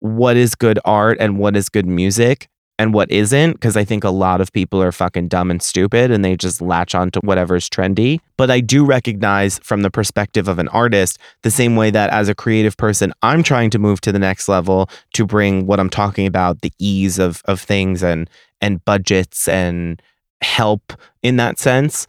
[0.00, 2.48] what is good art and what is good music
[2.78, 3.52] and what isn't.
[3.52, 6.60] Because I think a lot of people are fucking dumb and stupid and they just
[6.60, 8.18] latch on to whatever's trendy.
[8.36, 12.28] But I do recognize from the perspective of an artist, the same way that as
[12.28, 15.90] a creative person, I'm trying to move to the next level to bring what I'm
[15.90, 18.28] talking about, the ease of, of things and
[18.60, 20.00] and budgets and
[20.42, 20.92] help
[21.22, 22.06] in that sense.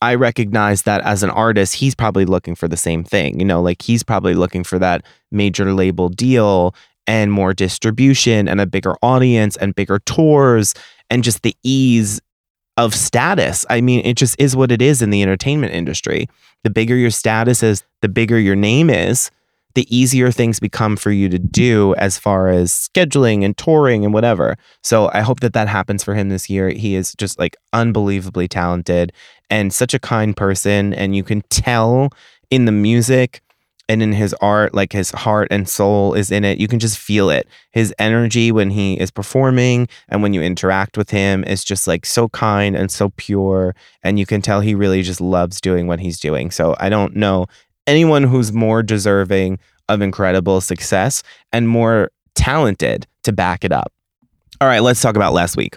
[0.00, 3.38] I recognize that as an artist, he's probably looking for the same thing.
[3.38, 6.74] You know, like he's probably looking for that major label deal
[7.06, 10.74] and more distribution and a bigger audience and bigger tours
[11.08, 12.20] and just the ease
[12.76, 13.66] of status.
[13.70, 16.28] I mean, it just is what it is in the entertainment industry.
[16.64, 19.30] The bigger your status is, the bigger your name is,
[19.74, 24.14] the easier things become for you to do as far as scheduling and touring and
[24.14, 24.56] whatever.
[24.82, 26.70] So I hope that that happens for him this year.
[26.70, 29.12] He is just like unbelievably talented
[29.50, 30.94] and such a kind person.
[30.94, 32.10] And you can tell
[32.50, 33.42] in the music
[33.88, 36.58] and in his art, like his heart and soul is in it.
[36.58, 37.48] You can just feel it.
[37.72, 42.06] His energy when he is performing and when you interact with him is just like
[42.06, 43.74] so kind and so pure.
[44.02, 46.50] And you can tell he really just loves doing what he's doing.
[46.50, 47.46] So I don't know
[47.86, 53.92] anyone who's more deserving of incredible success and more talented to back it up.
[54.60, 55.76] All right, let's talk about last week.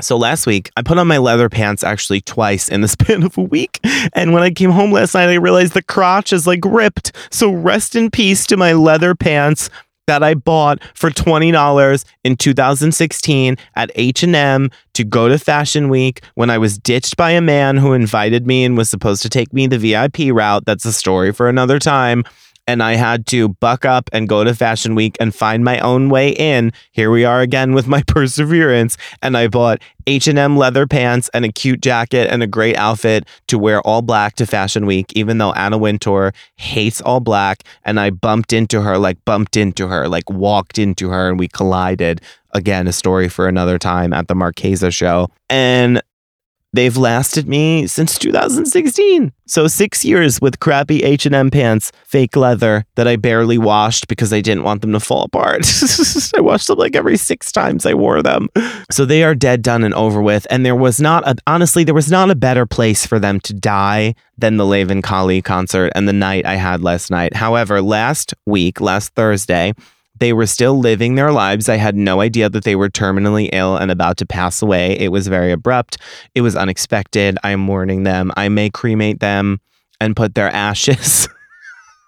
[0.00, 3.36] So last week, I put on my leather pants actually twice in the span of
[3.38, 3.80] a week.
[4.12, 7.12] And when I came home last night, I realized the crotch is like ripped.
[7.30, 9.70] So rest in peace to my leather pants
[10.06, 16.50] that I bought for $20 in 2016 at H&M to go to Fashion Week when
[16.50, 19.66] I was ditched by a man who invited me and was supposed to take me
[19.66, 20.64] the VIP route.
[20.64, 22.24] That's a story for another time
[22.66, 26.08] and I had to buck up and go to Fashion Week and find my own
[26.08, 26.72] way in.
[26.92, 31.52] Here we are again with my perseverance, and I bought H&M leather pants and a
[31.52, 35.52] cute jacket and a great outfit to wear all black to Fashion Week, even though
[35.52, 40.28] Anna Wintour hates all black, and I bumped into her, like bumped into her, like
[40.30, 42.20] walked into her, and we collided.
[42.52, 45.28] Again, a story for another time at the Marchesa show.
[45.50, 46.00] And
[46.72, 49.32] They've lasted me since 2016.
[49.46, 54.40] So 6 years with crappy H&M pants, fake leather that I barely washed because I
[54.40, 55.66] didn't want them to fall apart.
[56.36, 58.48] I washed them like every 6 times I wore them.
[58.90, 61.94] So they are dead done and over with and there was not a, honestly there
[61.94, 66.06] was not a better place for them to die than the Leven Kali concert and
[66.06, 67.34] the night I had last night.
[67.34, 69.72] However, last week, last Thursday,
[70.18, 71.68] they were still living their lives.
[71.68, 74.98] I had no idea that they were terminally ill and about to pass away.
[74.98, 75.98] It was very abrupt.
[76.34, 77.38] It was unexpected.
[77.44, 78.32] I'm mourning them.
[78.36, 79.60] I may cremate them
[80.00, 81.28] and put their ashes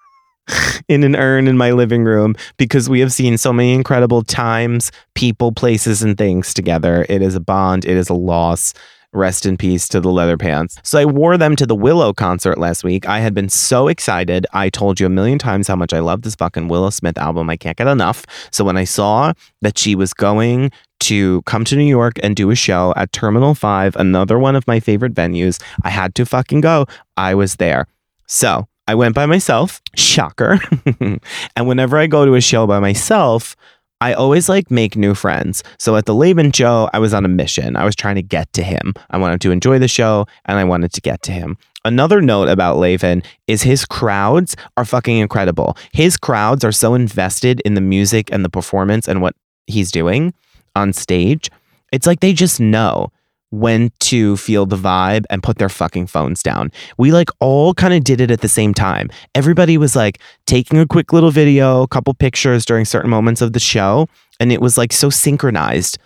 [0.89, 4.91] in an urn in my living room because we have seen so many incredible times,
[5.15, 7.07] people, places, and things together.
[7.09, 8.75] It is a bond, it is a loss.
[9.13, 10.77] Rest in peace to the leather pants.
[10.83, 13.09] So I wore them to the Willow concert last week.
[13.09, 14.47] I had been so excited.
[14.53, 17.49] I told you a million times how much I love this fucking Willow Smith album.
[17.49, 18.27] I can't get enough.
[18.51, 22.51] So when I saw that she was going to come to New York and do
[22.51, 26.61] a show at Terminal 5, another one of my favorite venues, I had to fucking
[26.61, 26.87] go.
[27.17, 27.87] I was there.
[28.27, 29.81] So I went by myself.
[29.97, 30.61] Shocker.
[31.01, 33.57] and whenever I go to a show by myself,
[34.01, 35.65] I always like make new friends.
[35.79, 37.75] So at the Leven show, I was on a mission.
[37.75, 38.95] I was trying to get to him.
[39.11, 41.59] I wanted to enjoy the show and I wanted to get to him.
[41.85, 45.77] Another note about Leven is his crowds are fucking incredible.
[45.93, 49.35] His crowds are so invested in the music and the performance and what
[49.67, 50.33] he's doing
[50.77, 51.51] on stage.
[51.93, 53.11] It's like they just know
[53.51, 56.71] when to feel the vibe and put their fucking phones down.
[56.99, 59.09] We like all kind of did it at the same time.
[59.35, 63.53] Everybody was like taking a quick little video, a couple pictures during certain moments of
[63.53, 64.09] the show,
[64.39, 65.99] and it was like so synchronized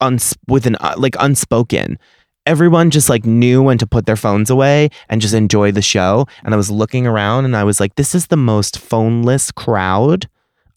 [0.00, 1.98] uns- with an uh, like unspoken.
[2.44, 6.26] Everyone just like knew when to put their phones away and just enjoy the show.
[6.44, 10.28] And I was looking around and I was like, this is the most phoneless crowd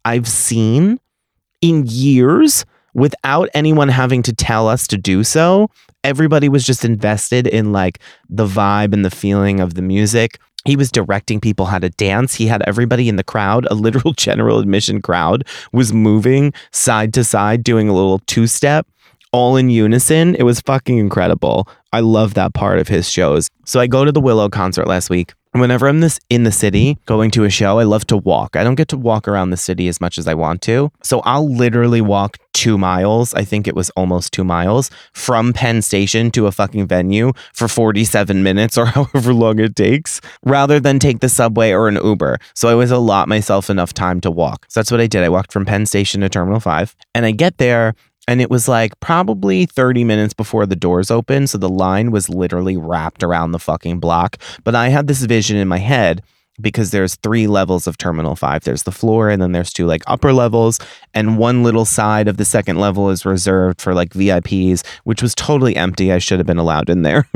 [0.04, 1.00] I've seen
[1.62, 2.66] in years
[3.00, 5.70] without anyone having to tell us to do so
[6.04, 10.40] everybody was just invested in like the vibe and the feeling of the music.
[10.66, 12.36] He was directing people how to dance.
[12.36, 17.24] He had everybody in the crowd, a literal general admission crowd, was moving side to
[17.24, 18.88] side, doing a little two step
[19.32, 20.36] all in unison.
[20.36, 21.68] It was fucking incredible.
[21.94, 23.48] I love that part of his shows.
[23.66, 25.34] So I go to the Willow concert last week.
[25.60, 28.56] Whenever I'm this in the city going to a show, I love to walk.
[28.56, 30.92] I don't get to walk around the city as much as I want to.
[31.04, 33.34] So I'll literally walk two miles.
[33.34, 37.68] I think it was almost two miles from Penn Station to a fucking venue for
[37.68, 42.38] 47 minutes or however long it takes, rather than take the subway or an Uber.
[42.54, 44.66] So I always allot myself enough time to walk.
[44.70, 45.24] So that's what I did.
[45.24, 47.96] I walked from Penn Station to Terminal 5 and I get there
[48.30, 51.50] and it was like probably 30 minutes before the doors opened.
[51.50, 54.38] So the line was literally wrapped around the fucking block.
[54.64, 56.22] But I had this vision in my head
[56.62, 60.04] because there's three levels of terminal 5 there's the floor and then there's two like
[60.08, 60.78] upper levels
[61.14, 65.36] and one little side of the second level is reserved for like VIPs which was
[65.36, 66.12] totally empty.
[66.12, 67.28] I should have been allowed in there.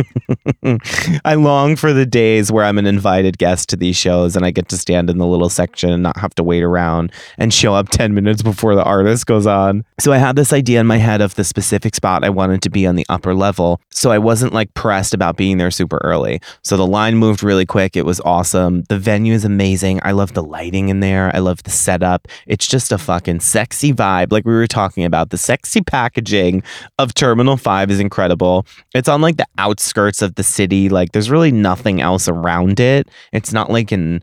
[1.26, 4.52] I long for the days where I'm an invited guest to these shows and I
[4.52, 7.74] get to stand in the little section and not have to wait around and show
[7.74, 9.84] up 10 minutes before the artist goes on.
[10.00, 12.70] So I had this idea in my head of the specific spot I wanted to
[12.70, 13.82] be on the upper level.
[13.92, 16.42] So I wasn't like pressed about being there super early.
[16.64, 17.96] So the line moved really quick.
[17.96, 18.84] It was awesome.
[18.90, 20.00] The venue is amazing.
[20.04, 21.32] I love the lighting in there.
[21.34, 22.28] I love the setup.
[22.48, 24.34] It's just a fucking sexy vibe.
[24.34, 26.64] Like we were talking about, the sexy packaging
[27.00, 28.66] of Terminal 5 is incredible.
[28.94, 30.90] It's on like the outskirts of the city.
[30.90, 33.08] Like there's really nothing else around it.
[33.32, 34.22] It's not like in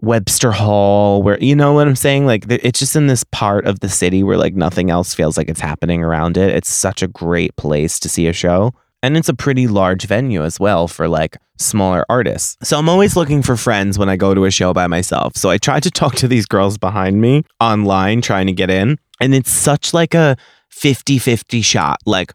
[0.00, 2.24] Webster Hall, where you know what I'm saying?
[2.24, 5.50] Like it's just in this part of the city where like nothing else feels like
[5.50, 6.54] it's happening around it.
[6.54, 8.72] It's such a great place to see a show.
[9.02, 12.56] And it's a pretty large venue as well for like smaller artists.
[12.62, 15.36] So I'm always looking for friends when I go to a show by myself.
[15.36, 18.98] So I tried to talk to these girls behind me online trying to get in.
[19.20, 20.36] And it's such like a
[20.70, 21.98] 50 50 shot.
[22.04, 22.32] Like,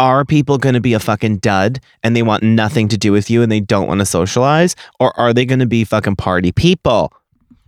[0.00, 3.30] are people going to be a fucking dud and they want nothing to do with
[3.30, 4.74] you and they don't want to socialize?
[4.98, 7.12] Or are they going to be fucking party people?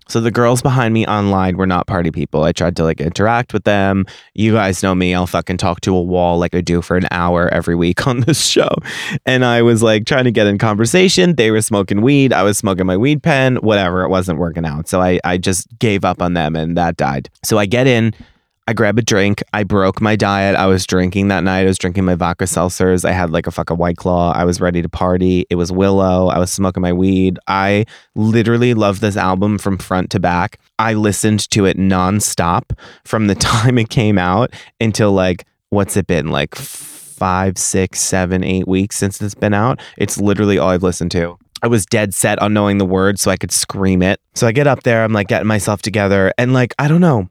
[0.09, 2.45] So the girls behind me online were not party people.
[2.45, 4.07] I tried to like interact with them.
[4.35, 5.15] You guys know me.
[5.15, 8.21] I'll fucking talk to a wall like I do for an hour every week on
[8.21, 8.69] this show.
[9.25, 11.35] And I was like trying to get in conversation.
[11.35, 12.33] They were smoking weed.
[12.33, 14.03] I was smoking my weed pen, whatever.
[14.03, 14.89] It wasn't working out.
[14.89, 17.29] So I, I just gave up on them and that died.
[17.43, 18.15] So I get in
[18.69, 19.45] I grab a drink.
[19.53, 20.57] I broke my diet.
[20.57, 21.61] I was drinking that night.
[21.61, 23.05] I was drinking my vodka seltzers.
[23.05, 24.33] I had like a fucking white claw.
[24.33, 25.47] I was ready to party.
[25.51, 26.29] It was Willow.
[26.29, 27.39] I was smoking my weed.
[27.47, 27.85] I
[28.17, 30.59] literally love this album from front to back.
[30.81, 36.09] I listened to it nonstop from the time it came out until like, what's it
[36.09, 36.33] been?
[36.33, 39.81] Like five, six, seven, eight weeks since it's been out.
[39.97, 41.39] It's literally all I've listened to.
[41.63, 44.21] I was dead set on knowing the words so I could scream it.
[44.35, 47.29] So I get up there, I'm like getting myself together, and like, I don't know.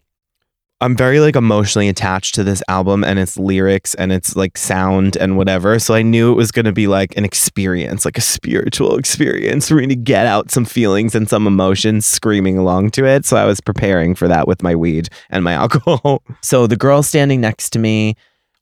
[0.82, 5.16] I'm very like emotionally attached to this album and its lyrics and its like sound
[5.16, 5.80] and whatever.
[5.80, 9.70] So I knew it was going to be like an experience, like a spiritual experience
[9.70, 13.26] for me to get out some feelings and some emotions screaming along to it.
[13.26, 16.24] So I was preparing for that with my weed and my alcohol.
[16.42, 18.16] so the girl standing next to me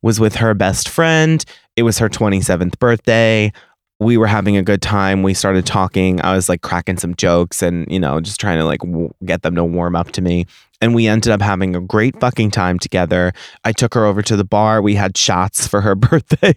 [0.04, 1.44] was with her best friend.
[1.76, 3.52] It was her 27th birthday
[4.00, 5.24] we were having a good time.
[5.24, 6.22] We started talking.
[6.22, 9.42] I was like cracking some jokes and, you know, just trying to like w- get
[9.42, 10.46] them to warm up to me
[10.84, 13.32] and we ended up having a great fucking time together.
[13.64, 14.82] I took her over to the bar.
[14.82, 16.54] We had shots for her birthday.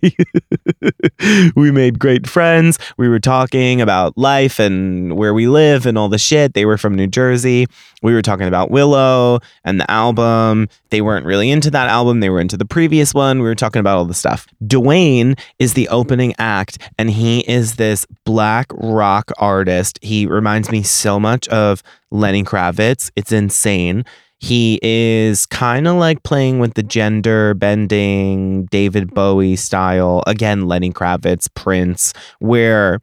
[1.55, 2.77] we made great friends.
[2.99, 6.55] We were talking about life and where we live and all the shit.
[6.55, 7.69] They were from New Jersey.
[8.03, 10.69] We were talking about Willow and the album.
[10.91, 12.19] They weren't really into that album.
[12.19, 13.39] They were into the previous one.
[13.39, 14.49] We were talking about all the stuff.
[14.65, 20.01] Dwayne is the opening act, and he is this black rock artist.
[20.03, 23.11] He reminds me so much of Lenny Kravitz.
[23.17, 24.05] It's insane.
[24.39, 29.15] He is kind of like playing with the gender bending David mm-hmm.
[29.15, 30.23] Bowie style.
[30.27, 33.01] Again, Lenny Kravitz, Prince, where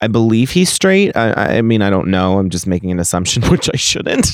[0.00, 1.16] I believe he's straight.
[1.16, 2.38] I, I, mean, I don't know.
[2.38, 4.26] I'm just making an assumption, which I shouldn't.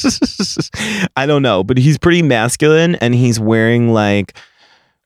[1.16, 4.34] I don't know, but he's pretty masculine and he's wearing like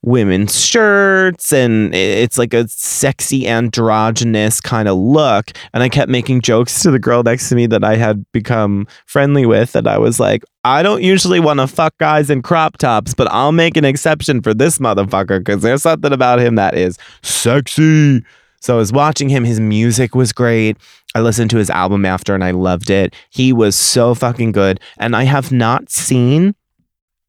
[0.03, 6.41] women's shirts and it's like a sexy androgynous kind of look and i kept making
[6.41, 9.97] jokes to the girl next to me that i had become friendly with and i
[9.97, 13.77] was like i don't usually want to fuck guys in crop tops but i'll make
[13.77, 18.25] an exception for this motherfucker because there's something about him that is sexy
[18.61, 20.77] so i was watching him his music was great
[21.15, 23.15] I listened to his album after and I loved it.
[23.29, 24.81] He was so fucking good.
[24.99, 26.55] And I have not seen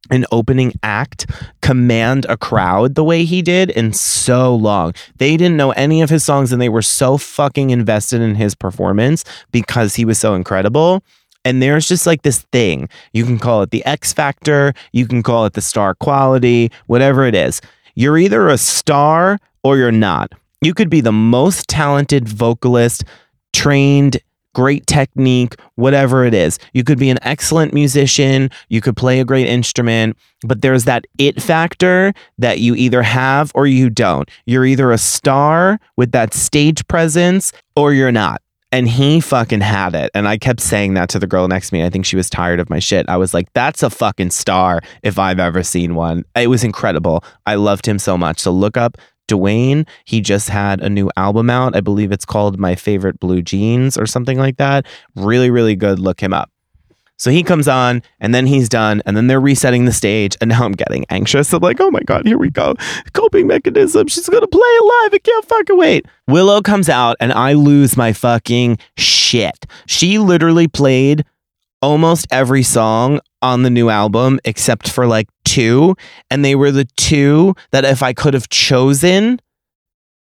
[0.09, 1.29] an opening act
[1.61, 4.93] command a crowd the way he did in so long.
[5.17, 8.55] They didn't know any of his songs and they were so fucking invested in his
[8.55, 11.03] performance because he was so incredible.
[11.45, 12.89] And there's just like this thing.
[13.11, 17.25] You can call it the X factor, you can call it the star quality, whatever
[17.25, 17.61] it is.
[17.95, 20.31] You're either a star or you're not.
[20.61, 23.03] You could be the most talented vocalist,
[23.51, 24.17] trained
[24.53, 26.59] great technique, whatever it is.
[26.73, 31.05] You could be an excellent musician, you could play a great instrument, but there's that
[31.17, 34.29] it factor that you either have or you don't.
[34.45, 38.41] You're either a star with that stage presence or you're not.
[38.71, 40.09] And he fucking had it.
[40.15, 41.85] And I kept saying that to the girl next to me.
[41.85, 43.07] I think she was tired of my shit.
[43.07, 46.23] I was like, that's a fucking star if I've ever seen one.
[46.35, 47.23] It was incredible.
[47.45, 48.39] I loved him so much.
[48.39, 48.97] So look up
[49.27, 49.87] Dwayne.
[50.05, 51.75] He just had a new album out.
[51.75, 54.85] I believe it's called My Favorite Blue Jeans or something like that.
[55.15, 55.99] Really, really good.
[55.99, 56.49] Look him up.
[57.17, 60.49] So he comes on and then he's done and then they're resetting the stage and
[60.49, 61.53] now I'm getting anxious.
[61.53, 62.75] I'm like, oh my God, here we go.
[63.13, 64.07] Coping mechanism.
[64.07, 65.13] She's going to play live.
[65.13, 66.05] I can't fucking wait.
[66.27, 69.65] Willow comes out and I lose my fucking shit.
[69.85, 71.23] She literally played
[71.81, 75.95] almost every song on the new album except for like two.
[76.29, 79.39] And they were the two that if I could have chosen,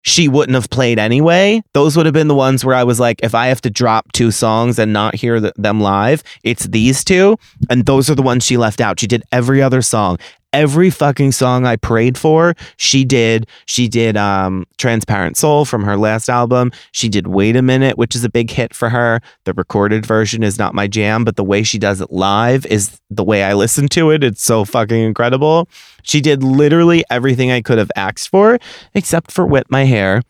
[0.03, 1.63] she wouldn't have played anyway.
[1.73, 4.13] Those would have been the ones where I was like, if I have to drop
[4.13, 7.39] two songs and not hear the, them live, it's these two.
[7.71, 9.01] And those are the ones she left out.
[9.01, 10.19] She did every other song.
[10.55, 13.49] Every fucking song I prayed for, she did.
[13.67, 16.71] She did um, Transparent Soul from her last album.
[16.93, 19.21] She did Wait a Minute, which is a big hit for her.
[19.47, 23.01] The recorded version is not my jam, but the way she does it live is
[23.11, 24.23] the way I listen to it.
[24.23, 25.69] It's so fucking incredible.
[26.05, 28.61] She did literally everything I could have asked for,
[28.95, 30.23] except for Whip My Hair.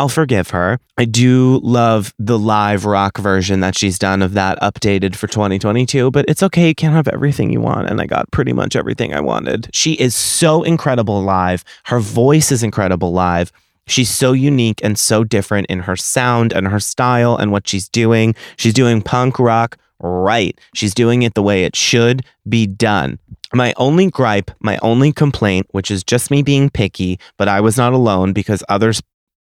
[0.00, 0.80] I'll forgive her.
[0.96, 6.10] I do love the live rock version that she's done of that updated for 2022,
[6.10, 6.68] but it's okay.
[6.68, 7.90] You can't have everything you want.
[7.90, 9.68] And I got pretty much everything I wanted.
[9.74, 11.64] She is so incredible live.
[11.84, 13.52] Her voice is incredible live.
[13.88, 17.86] She's so unique and so different in her sound and her style and what she's
[17.86, 18.34] doing.
[18.56, 20.58] She's doing punk rock right.
[20.74, 23.18] She's doing it the way it should be done.
[23.52, 27.76] My only gripe, my only complaint, which is just me being picky, but I was
[27.76, 29.02] not alone because others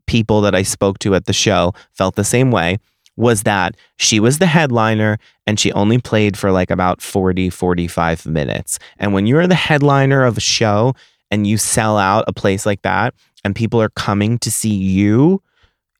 [0.07, 2.79] people that I spoke to at the show felt the same way
[3.15, 8.25] was that she was the headliner and she only played for like about 40 45
[8.25, 8.79] minutes.
[8.97, 10.95] And when you're the headliner of a show
[11.29, 15.41] and you sell out a place like that and people are coming to see you,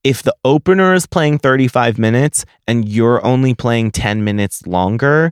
[0.03, 5.31] if the opener is playing 35 minutes and you're only playing 10 minutes longer,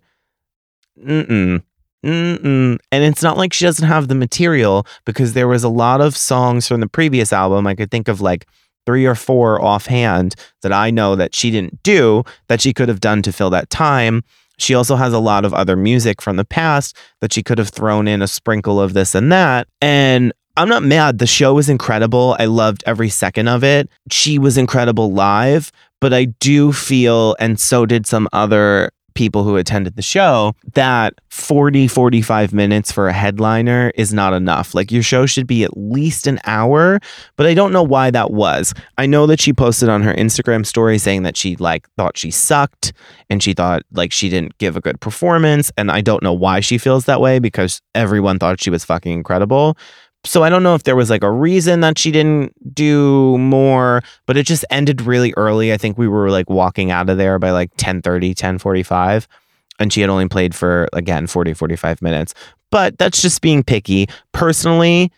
[1.00, 1.64] mm-mm.
[2.04, 2.80] Mm-mm.
[2.92, 6.18] And it's not like she doesn't have the material because there was a lot of
[6.18, 7.68] songs from the previous album.
[7.68, 8.48] I could think of like
[8.86, 13.00] three or four offhand that I know that she didn't do that she could have
[13.00, 14.24] done to fill that time.
[14.58, 17.70] She also has a lot of other music from the past that she could have
[17.70, 19.68] thrown in a sprinkle of this and that.
[19.82, 21.18] And I'm not mad.
[21.18, 22.36] The show was incredible.
[22.38, 23.90] I loved every second of it.
[24.12, 29.56] She was incredible live, but I do feel, and so did some other people who
[29.56, 34.74] attended the show that 40 45 minutes for a headliner is not enough.
[34.74, 37.00] Like your show should be at least an hour
[37.36, 38.74] but i don't know why that was.
[38.98, 42.32] I know that she posted on her instagram story saying that she like thought she
[42.32, 42.94] sucked
[43.30, 46.60] and she thought like she didn't give a good performance and i don't know why
[46.60, 49.78] she feels that way because everyone thought she was fucking incredible
[50.24, 54.02] so I don't know if there was like a reason that she didn't do more,
[54.26, 55.74] but it just ended really early.
[55.74, 59.28] I think we were like walking out of there by like 10:30, 10:45
[59.82, 62.34] and she had only played for again 40 45 minutes.
[62.70, 64.08] But that's just being picky.
[64.32, 65.12] Personally,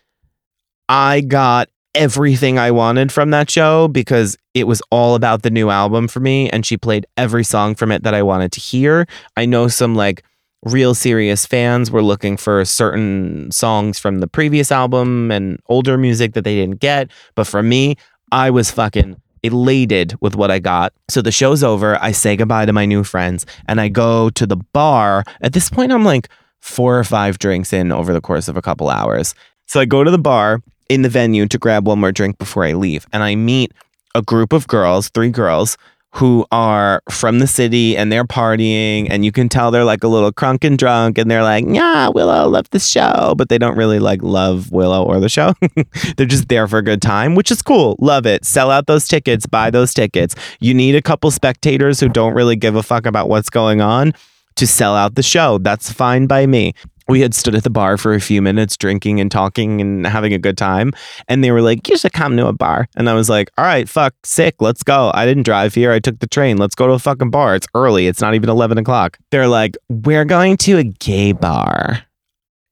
[0.88, 5.70] I got everything I wanted from that show because it was all about the new
[5.70, 9.06] album for me and she played every song from it that I wanted to hear.
[9.36, 10.24] I know some like
[10.64, 16.34] real serious fans were looking for certain songs from the previous album and older music
[16.34, 17.10] that they didn't get.
[17.34, 17.96] But for me,
[18.32, 20.92] I was fucking elated with what I got.
[21.08, 22.02] So the show's over.
[22.02, 25.24] I say goodbye to my new friends and I go to the bar.
[25.42, 26.28] At this point, I'm like
[26.60, 29.34] four or five drinks in over the course of a couple hours.
[29.66, 32.64] So I go to the bar in the venue to grab one more drink before
[32.64, 33.06] I leave.
[33.12, 33.72] And I meet
[34.14, 35.76] a group of girls, three girls
[36.14, 40.08] who are from the city and they're partying and you can tell they're like a
[40.08, 43.76] little crunk and drunk and they're like, yeah, Willow love the show, but they don't
[43.76, 45.54] really like love Willow or the show.
[46.16, 47.96] they're just there for a good time, which is cool.
[47.98, 48.44] Love it.
[48.44, 50.36] Sell out those tickets, buy those tickets.
[50.60, 54.12] You need a couple spectators who don't really give a fuck about what's going on
[54.54, 55.58] to sell out the show.
[55.58, 56.74] That's fine by me
[57.08, 60.32] we had stood at the bar for a few minutes drinking and talking and having
[60.32, 60.92] a good time
[61.28, 62.88] and they were like you should come to a bar.
[62.96, 65.10] And i was like all right fuck sick let's go.
[65.14, 67.66] I didn't drive here i took the train let's go to a fucking bar it's
[67.74, 69.18] early it's not even 11 o'clock.
[69.30, 72.02] They're like we're going to a gay bar.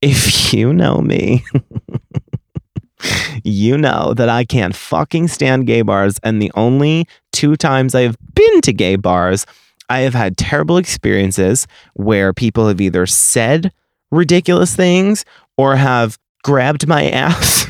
[0.00, 1.44] If you know me
[3.44, 8.16] you know that i can't fucking stand gay bars and the only two times i've
[8.34, 9.44] been to gay bars
[9.92, 13.72] I have had terrible experiences where people have either said
[14.12, 15.24] ridiculous things
[15.56, 17.66] or have grabbed my ass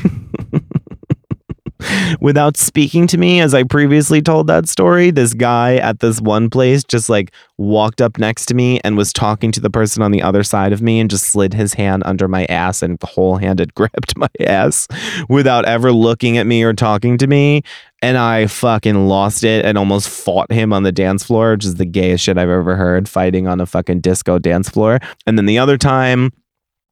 [2.19, 6.49] without speaking to me, as I previously told that story, this guy at this one
[6.49, 10.11] place just like walked up next to me and was talking to the person on
[10.11, 13.07] the other side of me and just slid his hand under my ass and the
[13.07, 14.87] whole handed gripped my ass
[15.29, 17.61] without ever looking at me or talking to me.
[18.01, 21.75] And I fucking lost it and almost fought him on the dance floor, which is
[21.75, 24.99] the gayest shit I've ever heard, fighting on a fucking disco dance floor.
[25.25, 26.31] And then the other time,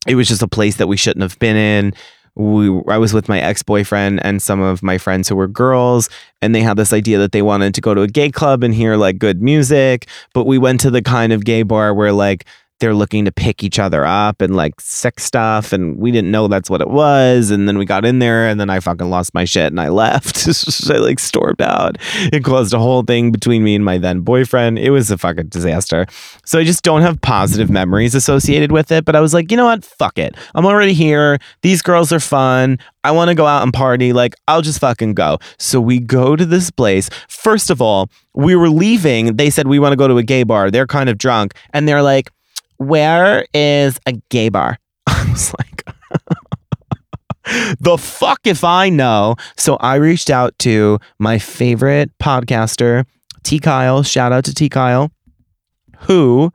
[0.07, 1.93] it was just a place that we shouldn't have been in
[2.36, 6.10] we I was with my ex-boyfriend and some of my friends who were girls
[6.42, 8.74] and they had this idea that they wanted to go to a gay club and
[8.74, 12.46] hear like good music but we went to the kind of gay bar where like
[12.82, 16.48] they're looking to pick each other up and like sex stuff and we didn't know
[16.48, 19.34] that's what it was and then we got in there and then I fucking lost
[19.34, 20.48] my shit and I left.
[20.90, 21.98] I like stormed out
[22.34, 24.80] it caused a whole thing between me and my then boyfriend.
[24.80, 26.08] It was a fucking disaster.
[26.44, 29.58] So I just don't have positive memories associated with it but I was like you
[29.58, 29.86] know what?
[29.86, 30.36] Fuck it.
[30.56, 31.38] I'm already here.
[31.62, 32.80] These girls are fun.
[33.04, 34.12] I want to go out and party.
[34.12, 35.38] Like I'll just fucking go.
[35.60, 37.10] So we go to this place.
[37.30, 39.36] First of all we were leaving.
[39.38, 40.72] They said we want to go to a gay bar.
[40.72, 42.32] They're kind of drunk and they're like
[42.82, 44.80] where is a gay bar?
[45.08, 45.86] I was like,
[47.80, 49.36] the fuck if I know.
[49.56, 53.06] So I reached out to my favorite podcaster,
[53.44, 53.60] T.
[53.60, 54.02] Kyle.
[54.02, 54.68] Shout out to T.
[54.68, 55.12] Kyle,
[56.00, 56.52] who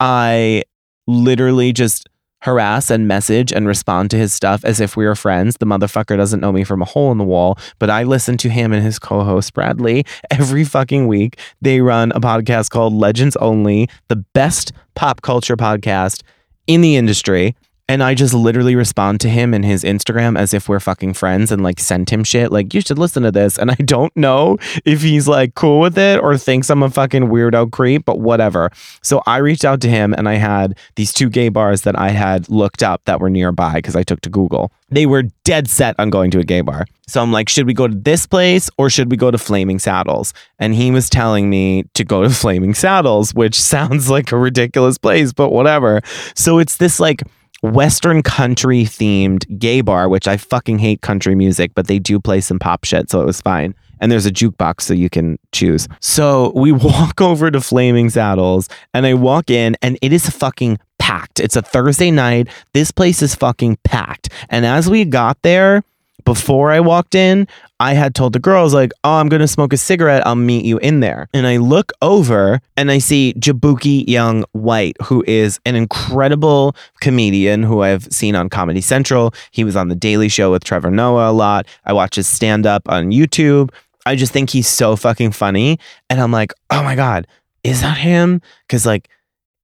[0.00, 0.62] I
[1.06, 2.08] literally just
[2.42, 5.56] harass and message and respond to his stuff as if we were friends.
[5.58, 8.48] The motherfucker doesn't know me from a hole in the wall, but I listen to
[8.48, 11.38] him and his co host Bradley every fucking week.
[11.60, 16.22] They run a podcast called Legends Only, the best pop culture podcast
[16.66, 17.56] in the industry.
[17.88, 21.52] And I just literally respond to him in his Instagram as if we're fucking friends
[21.52, 23.56] and like send him shit like, you should listen to this.
[23.58, 27.24] And I don't know if he's like cool with it or thinks I'm a fucking
[27.24, 28.70] weirdo creep, but whatever.
[29.02, 32.08] So I reached out to him and I had these two gay bars that I
[32.08, 34.72] had looked up that were nearby because I took to Google.
[34.88, 36.86] They were dead set on going to a gay bar.
[37.06, 39.78] So I'm like, should we go to this place or should we go to Flaming
[39.78, 40.34] Saddles?
[40.58, 44.98] And he was telling me to go to Flaming Saddles, which sounds like a ridiculous
[44.98, 46.00] place, but whatever.
[46.34, 47.22] So it's this like,
[47.62, 52.40] Western country themed gay bar, which I fucking hate country music, but they do play
[52.40, 53.74] some pop shit, so it was fine.
[53.98, 55.88] And there's a jukebox so you can choose.
[56.00, 60.78] So we walk over to Flaming Saddles and I walk in and it is fucking
[60.98, 61.40] packed.
[61.40, 62.48] It's a Thursday night.
[62.74, 64.28] This place is fucking packed.
[64.50, 65.82] And as we got there,
[66.26, 67.48] before I walked in,
[67.80, 70.26] I had told the girls, like, oh, I'm going to smoke a cigarette.
[70.26, 71.28] I'll meet you in there.
[71.32, 77.62] And I look over and I see Jaboukie Young White, who is an incredible comedian
[77.62, 79.32] who I've seen on Comedy Central.
[79.52, 81.66] He was on The Daily Show with Trevor Noah a lot.
[81.86, 83.70] I watch his stand up on YouTube.
[84.04, 85.78] I just think he's so fucking funny.
[86.10, 87.26] And I'm like, oh my God,
[87.62, 88.40] is that him?
[88.66, 89.08] Because, like,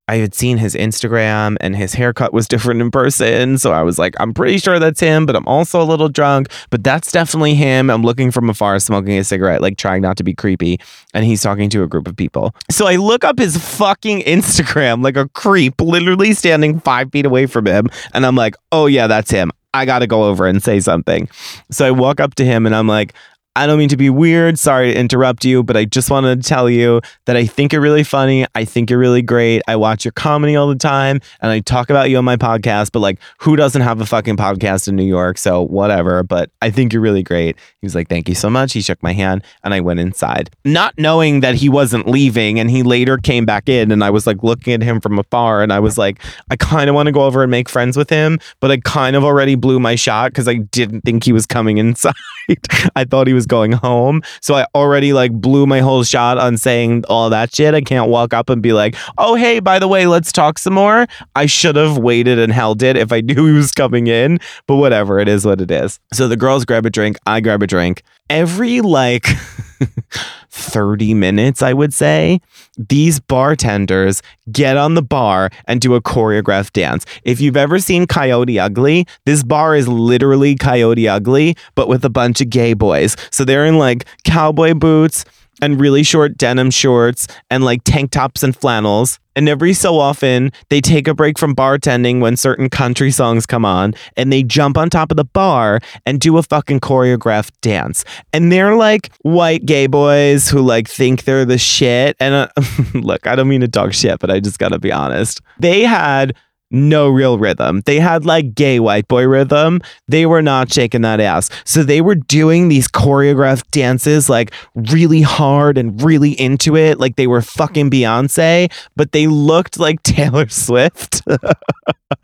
[0.09, 3.59] I had seen his Instagram and his haircut was different in person.
[3.59, 6.48] So I was like, I'm pretty sure that's him, but I'm also a little drunk.
[6.70, 7.90] But that's definitely him.
[7.90, 10.80] I'm looking from afar, smoking a cigarette, like trying not to be creepy.
[11.14, 12.55] And he's talking to a group of people.
[12.70, 17.46] So I look up his fucking Instagram like a creep, literally standing five feet away
[17.46, 17.88] from him.
[18.12, 19.50] And I'm like, oh, yeah, that's him.
[19.74, 21.28] I got to go over and say something.
[21.70, 23.14] So I walk up to him and I'm like,
[23.55, 24.59] I don't mean to be weird.
[24.59, 27.82] Sorry to interrupt you, but I just wanted to tell you that I think you're
[27.82, 28.46] really funny.
[28.55, 29.61] I think you're really great.
[29.68, 32.92] I watch your comedy all the time and I talk about you on my podcast,
[32.92, 35.36] but like, who doesn't have a fucking podcast in New York?
[35.36, 36.22] So, whatever.
[36.22, 37.57] But I think you're really great.
[37.82, 38.72] He was like, Thank you so much.
[38.72, 42.59] He shook my hand and I went inside, not knowing that he wasn't leaving.
[42.59, 45.62] And he later came back in and I was like looking at him from afar
[45.62, 48.09] and I was like, I kind of want to go over and make friends with
[48.09, 51.44] him, but I kind of already blew my shot because I didn't think he was
[51.44, 52.14] coming inside.
[52.96, 54.22] I thought he was was going home.
[54.40, 57.74] So I already like blew my whole shot on saying all that shit.
[57.74, 60.74] I can't walk up and be like, oh, hey, by the way, let's talk some
[60.74, 61.07] more.
[61.34, 64.76] I should have waited and held it if I knew he was coming in, but
[64.76, 65.18] whatever.
[65.18, 65.99] It is what it is.
[66.12, 67.16] So the girls grab a drink.
[67.26, 68.03] I grab a drink.
[68.33, 69.26] Every like
[70.49, 72.41] 30 minutes, I would say,
[72.78, 77.05] these bartenders get on the bar and do a choreographed dance.
[77.24, 82.09] If you've ever seen Coyote Ugly, this bar is literally Coyote Ugly, but with a
[82.09, 83.18] bunch of gay boys.
[83.30, 85.26] So they're in like cowboy boots
[85.61, 89.18] and really short denim shorts and like tank tops and flannels.
[89.34, 93.64] And every so often, they take a break from bartending when certain country songs come
[93.64, 98.05] on and they jump on top of the bar and do a fucking choreographed dance.
[98.34, 102.16] And they're like white gay boys who like think they're the shit.
[102.20, 102.48] And uh,
[102.94, 105.40] look, I don't mean to talk shit, but I just gotta be honest.
[105.59, 106.34] They had
[106.73, 107.83] no real rhythm.
[107.87, 109.81] They had like gay white boy rhythm.
[110.09, 111.51] They were not shaking that ass.
[111.64, 116.99] So they were doing these choreographed dances like really hard and really into it.
[116.99, 121.23] Like they were fucking Beyonce, but they looked like Taylor Swift.
[121.27, 121.37] Do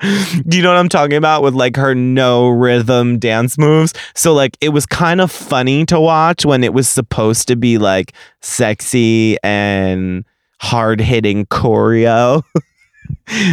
[0.56, 3.94] you know what I'm talking about with like her no rhythm dance moves?
[4.14, 7.78] So like it was kind of funny to watch when it was supposed to be
[7.78, 10.24] like sexy and
[10.60, 12.42] hard hitting choreo.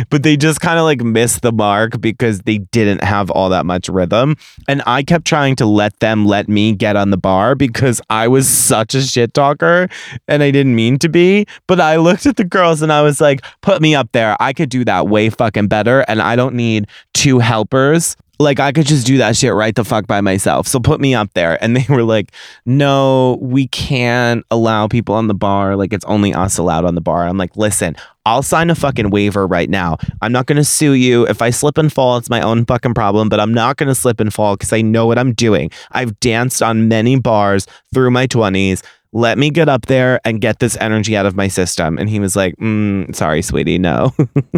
[0.10, 3.66] but they just kind of like missed the mark because they didn't have all that
[3.66, 4.36] much rhythm.
[4.68, 8.28] And I kept trying to let them let me get on the bar because I
[8.28, 9.89] was such a shit talker
[10.28, 11.45] and I didn't mean to be.
[11.68, 14.36] But I looked at the girls and I was like, put me up there.
[14.39, 16.01] I could do that way fucking better.
[16.08, 19.84] And I don't need two helpers like I could just do that shit right the
[19.84, 20.68] fuck by myself.
[20.68, 21.62] So put me up there.
[21.64, 22.32] And they were like,
[22.66, 25.76] no, we can't allow people on the bar.
[25.76, 27.28] Like it's only us allowed on the bar.
[27.28, 29.98] I'm like, listen, I'll sign a fucking waiver right now.
[30.22, 31.28] I'm not to sue you.
[31.28, 34.20] If I slip and fall, it's my own fucking problem, but I'm not to slip
[34.20, 35.70] and fall because I know what I'm doing.
[35.92, 38.82] I've danced on many bars through my 20s
[39.16, 41.97] let me get up there and get this energy out of my system.
[41.97, 44.13] And he was like, mm, sorry, sweetie, no.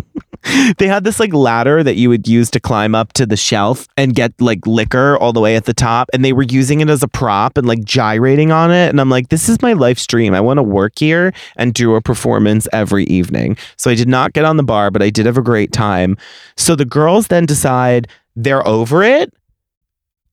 [0.80, 3.88] they had this like ladder that you would use to climb up to the shelf
[3.98, 6.10] and get like liquor all the way at the top.
[6.12, 8.90] And they were using it as a prop and like gyrating on it.
[8.90, 10.34] And I'm like, this is my life stream.
[10.34, 13.58] I want to work here and do a performance every evening.
[13.76, 16.18] So I did not get on the bar, but I did have a great time.
[16.56, 19.32] So the girls then decide they're over it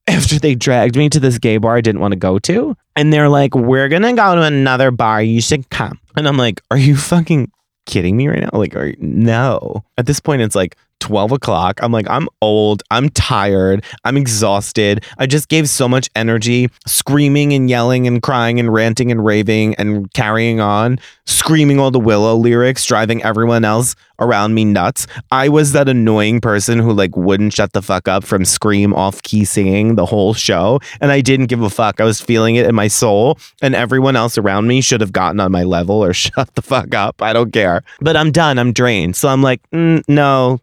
[0.08, 2.76] after they dragged me to this gay bar I didn't want to go to.
[2.96, 5.22] And they're like, we're going to go to another bar.
[5.22, 5.98] You should come.
[6.16, 7.50] And I'm like, are you fucking
[7.86, 8.50] kidding me right now?
[8.52, 9.84] Like, are you, no.
[9.98, 11.80] At this point, it's like 12 o'clock.
[11.82, 12.82] I'm like, I'm old.
[12.90, 13.84] I'm tired.
[14.04, 15.04] I'm exhausted.
[15.18, 19.74] I just gave so much energy screaming and yelling and crying and ranting and raving
[19.74, 25.06] and carrying on, screaming all the Willow lyrics, driving everyone else around me nuts.
[25.30, 29.22] I was that annoying person who like wouldn't shut the fuck up from scream off
[29.22, 30.80] key singing the whole show.
[31.00, 32.00] And I didn't give a fuck.
[32.00, 33.38] I was feeling it in my soul.
[33.60, 36.94] And everyone else around me should have gotten on my level or shut the fuck
[36.94, 37.20] up.
[37.20, 37.82] I don't care.
[38.00, 38.58] But I'm done.
[38.58, 39.16] I'm drained.
[39.16, 40.60] So I'm like, mm, no,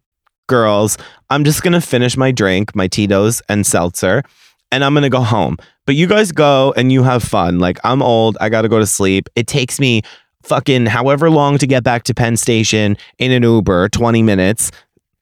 [0.52, 0.98] girls,
[1.30, 4.22] I'm just going to finish my drink, my Tito's and seltzer,
[4.70, 5.58] and I'm going to go home.
[5.86, 7.60] But you guys go and you have fun.
[7.60, 8.38] Like, I'm old.
[8.42, 9.30] I got to go to sleep.
[9.36, 10.02] It takes me
[10.44, 14.72] fucking however long to get back to Penn Station in an Uber, 20 minutes.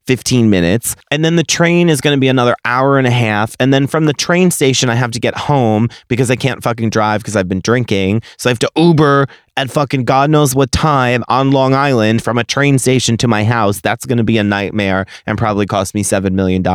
[0.10, 0.96] 15 minutes.
[1.12, 3.56] And then the train is going to be another hour and a half.
[3.60, 6.90] And then from the train station, I have to get home because I can't fucking
[6.90, 8.24] drive because I've been drinking.
[8.38, 12.40] So I have to Uber at fucking God knows what time on Long Island from
[12.40, 13.82] a train station to my house.
[13.82, 16.66] That's going to be a nightmare and probably cost me $7 million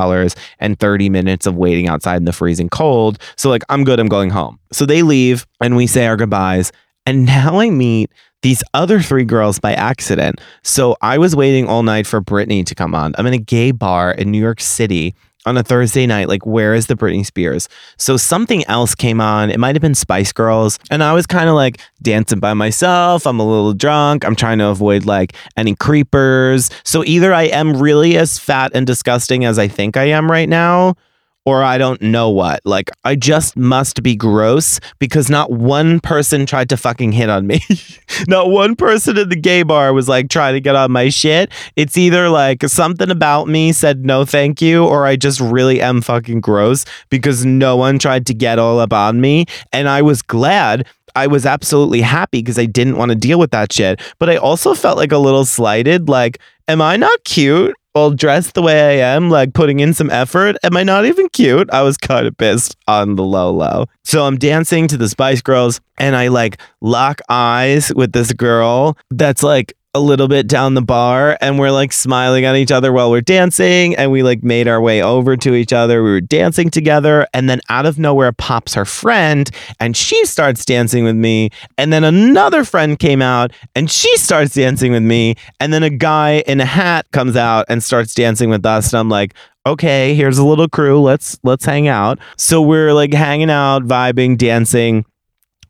[0.60, 3.18] and 30 minutes of waiting outside in the freezing cold.
[3.34, 3.98] So, like, I'm good.
[3.98, 4.60] I'm going home.
[4.70, 6.70] So they leave and we say our goodbyes.
[7.04, 8.12] And now I meet
[8.44, 10.38] these other three girls by accident.
[10.62, 13.14] So I was waiting all night for Britney to come on.
[13.16, 15.14] I'm in a gay bar in New York City
[15.46, 17.70] on a Thursday night, like, where is the Britney Spears?
[17.96, 19.50] So something else came on.
[19.50, 20.78] It might have been Spice Girls.
[20.90, 23.26] And I was kind of like dancing by myself.
[23.26, 24.26] I'm a little drunk.
[24.26, 26.68] I'm trying to avoid like any creepers.
[26.84, 30.50] So either I am really as fat and disgusting as I think I am right
[30.50, 30.96] now,
[31.44, 32.60] or I don't know what.
[32.64, 37.46] Like, I just must be gross because not one person tried to fucking hit on
[37.46, 37.60] me.
[38.28, 41.50] not one person in the gay bar was like trying to get on my shit.
[41.76, 46.00] It's either like something about me said no thank you, or I just really am
[46.00, 49.46] fucking gross because no one tried to get all up on me.
[49.72, 50.86] And I was glad
[51.16, 54.00] I was absolutely happy because I didn't want to deal with that shit.
[54.18, 56.08] But I also felt like a little slighted.
[56.08, 56.38] Like,
[56.68, 57.74] am I not cute?
[57.94, 60.56] Well, dressed the way I am, like putting in some effort.
[60.64, 61.70] Am I not even cute?
[61.70, 63.86] I was kind of pissed on the low low.
[64.02, 68.98] So I'm dancing to the Spice Girls and I like lock eyes with this girl
[69.10, 72.92] that's like a little bit down the bar and we're like smiling at each other
[72.92, 76.02] while we're dancing and we like made our way over to each other.
[76.02, 80.64] We were dancing together and then out of nowhere pops her friend and she starts
[80.64, 85.36] dancing with me and then another friend came out and she starts dancing with me
[85.60, 88.98] and then a guy in a hat comes out and starts dancing with us and
[88.98, 89.34] I'm like
[89.66, 91.00] okay here's a little crew.
[91.00, 92.18] Let's let's hang out.
[92.36, 95.04] So we're like hanging out vibing dancing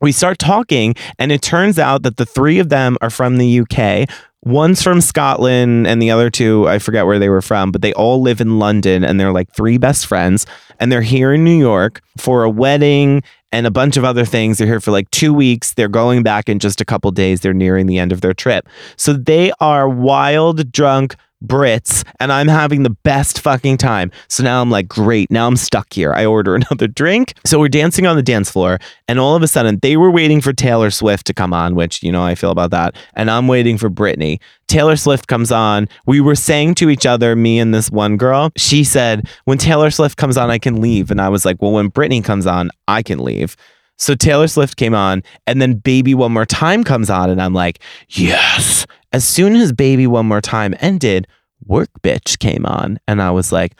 [0.01, 3.61] we start talking, and it turns out that the three of them are from the
[3.61, 4.09] UK.
[4.43, 7.93] One's from Scotland, and the other two, I forget where they were from, but they
[7.93, 10.45] all live in London, and they're like three best friends.
[10.79, 14.57] And they're here in New York for a wedding and a bunch of other things.
[14.57, 15.73] They're here for like two weeks.
[15.73, 17.39] They're going back in just a couple days.
[17.39, 18.67] They're nearing the end of their trip.
[18.97, 21.15] So they are wild, drunk,
[21.47, 24.11] Brits and I'm having the best fucking time.
[24.27, 25.31] So now I'm like, great.
[25.31, 26.13] Now I'm stuck here.
[26.13, 27.33] I order another drink.
[27.45, 28.79] So we're dancing on the dance floor.
[29.07, 32.01] And all of a sudden, they were waiting for Taylor Swift to come on, which,
[32.01, 32.95] you know, I feel about that.
[33.13, 34.39] And I'm waiting for Britney.
[34.67, 35.87] Taylor Swift comes on.
[36.07, 39.91] We were saying to each other, me and this one girl, she said, when Taylor
[39.91, 41.11] Swift comes on, I can leave.
[41.11, 43.55] And I was like, well, when Britney comes on, I can leave.
[43.97, 47.53] So Taylor Swift came on, and then Baby One More Time comes on, and I'm
[47.53, 47.79] like,
[48.09, 48.85] yes.
[49.15, 51.25] As soon as Baby One More Time ended,
[51.65, 53.73] Work Bitch came on, and I was like,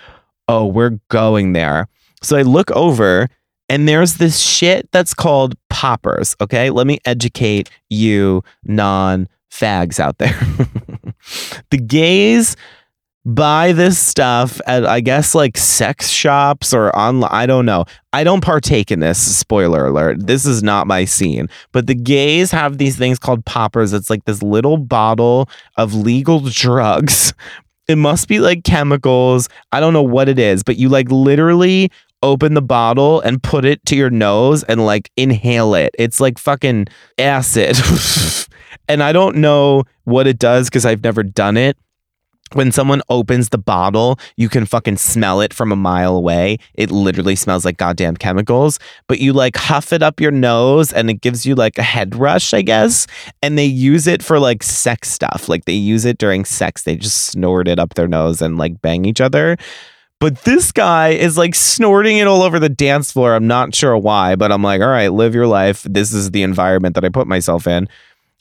[0.47, 1.89] oh, we're going there.
[2.23, 3.27] So I look over,
[3.67, 6.37] and there's this shit that's called poppers.
[6.39, 6.69] Okay.
[6.69, 10.39] Let me educate you non fags out there.
[11.69, 12.55] the gays
[13.25, 17.31] buy this stuff at I guess like sex shops or online.
[17.31, 17.85] I don't know.
[18.13, 19.17] I don't partake in this.
[19.19, 20.25] Spoiler alert.
[20.25, 21.49] This is not my scene.
[21.71, 23.93] But the gays have these things called poppers.
[23.93, 27.33] It's like this little bottle of legal drugs.
[27.87, 29.49] It must be like chemicals.
[29.71, 31.91] I don't know what it is, but you like literally
[32.23, 35.93] open the bottle and put it to your nose and like inhale it.
[35.99, 36.87] It's like fucking
[37.19, 37.77] acid.
[38.87, 41.77] and I don't know what it does because I've never done it
[42.53, 46.57] when someone opens the bottle, you can fucking smell it from a mile away.
[46.75, 51.09] It literally smells like goddamn chemicals, but you like huff it up your nose and
[51.09, 53.07] it gives you like a head rush, I guess.
[53.41, 55.49] And they use it for like sex stuff.
[55.49, 56.83] Like they use it during sex.
[56.83, 59.57] They just snort it up their nose and like bang each other.
[60.19, 63.35] But this guy is like snorting it all over the dance floor.
[63.35, 65.83] I'm not sure why, but I'm like, all right, live your life.
[65.83, 67.89] This is the environment that I put myself in.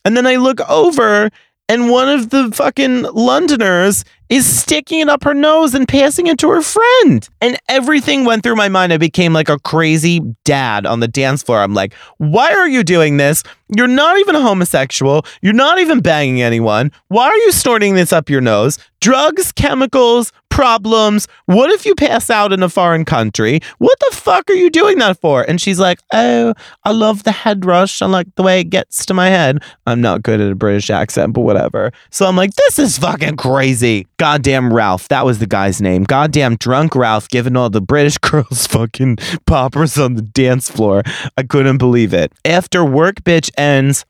[0.05, 1.31] And then I look over
[1.69, 6.39] and one of the fucking Londoners is sticking it up her nose and passing it
[6.39, 7.29] to her friend.
[7.41, 8.93] And everything went through my mind.
[8.93, 11.61] I became like a crazy dad on the dance floor.
[11.61, 13.43] I'm like, why are you doing this?
[13.75, 15.25] You're not even a homosexual.
[15.41, 16.91] You're not even banging anyone.
[17.09, 18.79] Why are you snorting this up your nose?
[19.01, 21.27] Drugs, chemicals, problems.
[21.47, 23.59] What if you pass out in a foreign country?
[23.79, 25.43] What the fuck are you doing that for?
[25.43, 28.01] And she's like, Oh, I love the head rush.
[28.01, 29.65] I like the way it gets to my head.
[29.85, 31.91] I'm not good at a British accent, but whatever.
[32.11, 34.07] So I'm like, This is fucking crazy.
[34.17, 35.09] Goddamn Ralph.
[35.09, 36.05] That was the guy's name.
[36.05, 41.03] Goddamn drunk Ralph giving all the British girls fucking poppers on the dance floor.
[41.37, 42.33] I couldn't believe it.
[42.45, 44.05] After work, bitch ends.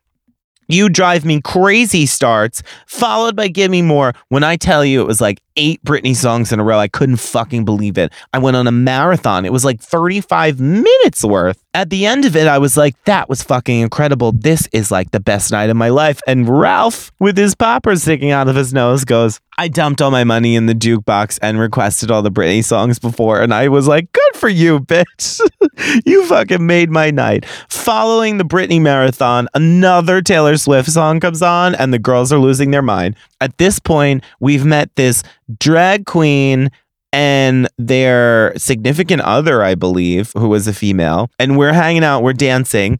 [0.68, 4.14] You Drive Me Crazy starts, followed by Give Me More.
[4.28, 7.16] When I tell you it was like eight Britney songs in a row, I couldn't
[7.16, 8.12] fucking believe it.
[8.32, 9.44] I went on a marathon.
[9.44, 11.62] It was like 35 minutes worth.
[11.74, 14.32] At the end of it, I was like, that was fucking incredible.
[14.32, 16.20] This is like the best night of my life.
[16.26, 20.24] And Ralph, with his popper sticking out of his nose, goes, I dumped all my
[20.24, 23.40] money in the jukebox and requested all the Britney songs before.
[23.40, 25.40] And I was like, good for you, bitch.
[26.04, 27.46] you fucking made my night.
[27.68, 32.72] Following the Britney marathon, another Taylor Swift song comes on and the girls are losing
[32.72, 33.14] their mind.
[33.40, 35.22] At this point, we've met this
[35.58, 36.70] drag queen
[37.12, 41.30] and their significant other, I believe, who was a female.
[41.38, 42.98] And we're hanging out, we're dancing.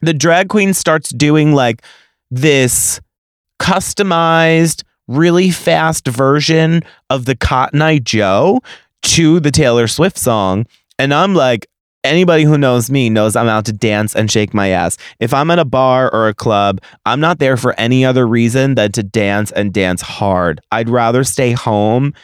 [0.00, 1.82] The drag queen starts doing like
[2.30, 3.00] this
[3.60, 8.60] customized really fast version of the Cotton Eye Joe
[9.02, 10.66] to the Taylor Swift song.
[10.98, 11.66] And I'm like,
[12.06, 14.96] anybody who knows me knows I'm out to dance and shake my ass.
[15.20, 18.74] If I'm at a bar or a club, I'm not there for any other reason
[18.74, 20.60] than to dance and dance hard.
[20.72, 22.14] I'd rather stay home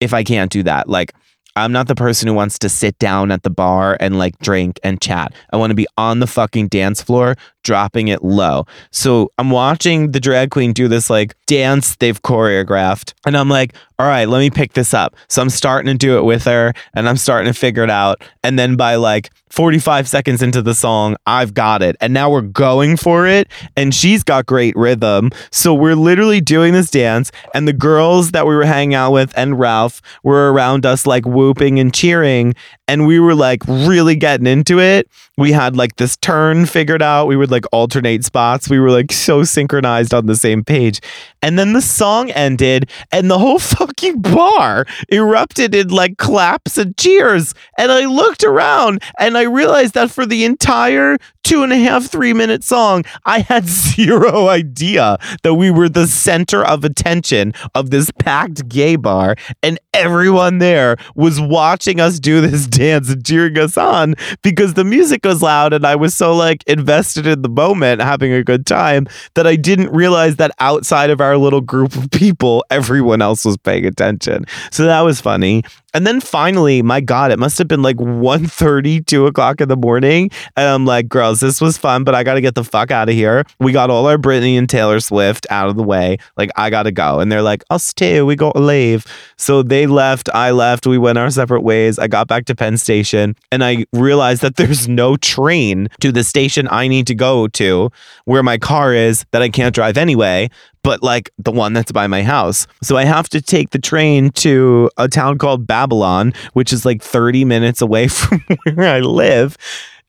[0.00, 0.88] if I can't do that.
[0.88, 1.14] Like,
[1.56, 4.78] I'm not the person who wants to sit down at the bar and like drink
[4.82, 5.34] and chat.
[5.52, 8.66] I want to be on the fucking dance floor, dropping it low.
[8.90, 13.14] So I'm watching the drag queen do this like dance they've choreographed.
[13.26, 15.14] And I'm like, all right, let me pick this up.
[15.28, 18.22] So I'm starting to do it with her and I'm starting to figure it out.
[18.42, 21.96] And then by like 45 seconds into the song, I've got it.
[22.00, 23.48] And now we're going for it.
[23.76, 25.30] And she's got great rhythm.
[25.50, 27.30] So we're literally doing this dance.
[27.52, 31.26] And the girls that we were hanging out with and Ralph were around us, like
[31.40, 32.54] whooping and cheering.
[32.90, 35.08] And we were like really getting into it.
[35.38, 37.28] We had like this turn figured out.
[37.28, 38.68] We would like alternate spots.
[38.68, 41.00] We were like so synchronized on the same page.
[41.40, 46.96] And then the song ended and the whole fucking bar erupted in like claps and
[46.96, 47.54] cheers.
[47.78, 52.06] And I looked around and I realized that for the entire two and a half,
[52.06, 57.90] three minute song, I had zero idea that we were the center of attention of
[57.90, 59.36] this packed gay bar.
[59.62, 64.84] And everyone there was watching us do this dance and cheering us on because the
[64.84, 68.66] music was loud and I was so like invested in the moment, having a good
[68.66, 73.44] time, that I didn't realize that outside of our little group of people, everyone else
[73.44, 74.46] was paying attention.
[74.70, 75.62] So that was funny.
[75.92, 79.76] And then finally, my God, it must have been like 1.30, 2 o'clock in the
[79.76, 80.30] morning.
[80.56, 83.08] And I'm like, girls, this was fun, but I got to get the fuck out
[83.08, 83.44] of here.
[83.58, 86.18] We got all our Britney and Taylor Swift out of the way.
[86.36, 87.18] Like, I got to go.
[87.18, 88.24] And they're like, us too.
[88.24, 89.04] We got to leave.
[89.36, 90.28] So they left.
[90.32, 90.86] I left.
[90.86, 91.98] We went our separate ways.
[91.98, 96.24] I got back to Penn Station and I realized that there's no train to the
[96.24, 97.90] station I need to go to
[98.24, 100.50] where my car is that I can't drive anyway
[100.82, 102.66] but like the one that's by my house.
[102.82, 107.02] So I have to take the train to a town called Babylon, which is like
[107.02, 108.42] 30 minutes away from
[108.74, 109.56] where I live.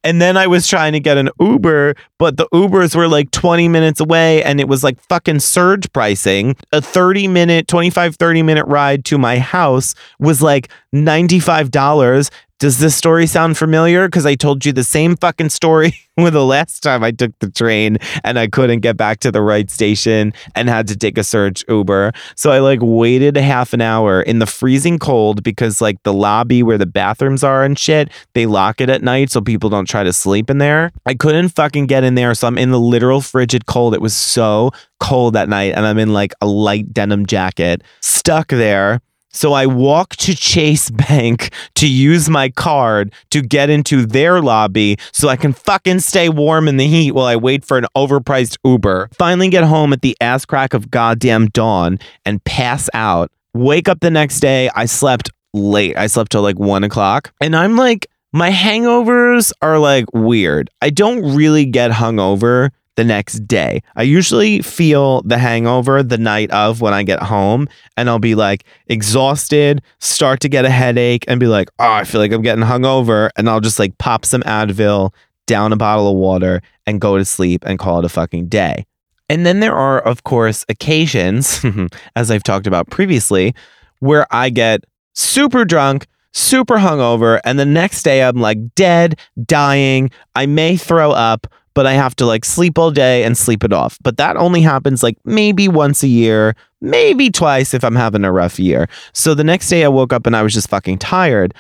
[0.03, 3.67] And then I was trying to get an Uber, but the Ubers were like 20
[3.67, 6.55] minutes away and it was like fucking surge pricing.
[6.71, 12.31] A 30 minute, 25, 30 minute ride to my house was like $95
[12.61, 14.07] does this story sound familiar?
[14.07, 17.49] Because I told you the same fucking story with the last time I took the
[17.49, 21.23] train and I couldn't get back to the right station and had to take a
[21.23, 22.11] surge Uber.
[22.35, 26.13] So I like waited a half an hour in the freezing cold because like the
[26.13, 29.89] lobby where the bathrooms are and shit, they lock it at night so people don't
[29.89, 30.91] try to sleep in there.
[31.07, 32.35] I couldn't fucking get in there.
[32.35, 33.95] So I'm in the literal frigid cold.
[33.95, 38.49] It was so cold that night and I'm in like a light denim jacket, stuck
[38.49, 39.01] there
[39.31, 44.97] so I walk to Chase Bank to use my card to get into their lobby
[45.11, 48.57] so I can fucking stay warm in the heat while I wait for an overpriced
[48.63, 49.09] Uber.
[49.17, 53.31] Finally get home at the ass crack of goddamn dawn and pass out.
[53.53, 54.69] Wake up the next day.
[54.75, 55.97] I slept late.
[55.97, 57.33] I slept till like one o'clock.
[57.41, 60.69] And I'm like, my hangovers are like weird.
[60.81, 63.81] I don't really get hungover the next day.
[63.95, 67.67] I usually feel the hangover the night of when I get home,
[67.97, 72.03] and I'll be like exhausted, start to get a headache, and be like, oh, I
[72.03, 73.29] feel like I'm getting hungover.
[73.37, 75.13] And I'll just like pop some Advil,
[75.47, 78.85] down a bottle of water, and go to sleep and call it a fucking day.
[79.29, 81.65] And then there are, of course, occasions,
[82.15, 83.55] as I've talked about previously,
[83.99, 84.83] where I get
[85.13, 90.11] super drunk, super hungover, and the next day I'm like dead, dying.
[90.35, 93.73] I may throw up but I have to like sleep all day and sleep it
[93.73, 93.97] off.
[94.03, 98.31] But that only happens like maybe once a year, maybe twice if I'm having a
[98.31, 98.87] rough year.
[99.13, 101.53] So the next day I woke up and I was just fucking tired.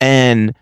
[0.00, 0.54] And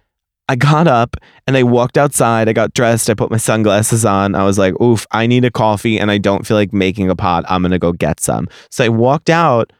[0.49, 2.49] I got up and I walked outside.
[2.49, 3.09] I got dressed.
[3.09, 4.35] I put my sunglasses on.
[4.35, 7.17] I was like, oof, I need a coffee and I don't feel like making a
[7.17, 7.45] pot.
[7.49, 8.49] I'm going to go get some.
[8.71, 9.73] So I walked out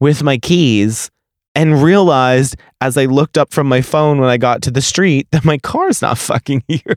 [0.00, 1.10] with my keys
[1.54, 5.28] and realized as I looked up from my phone when I got to the street
[5.30, 6.96] that my car's not fucking here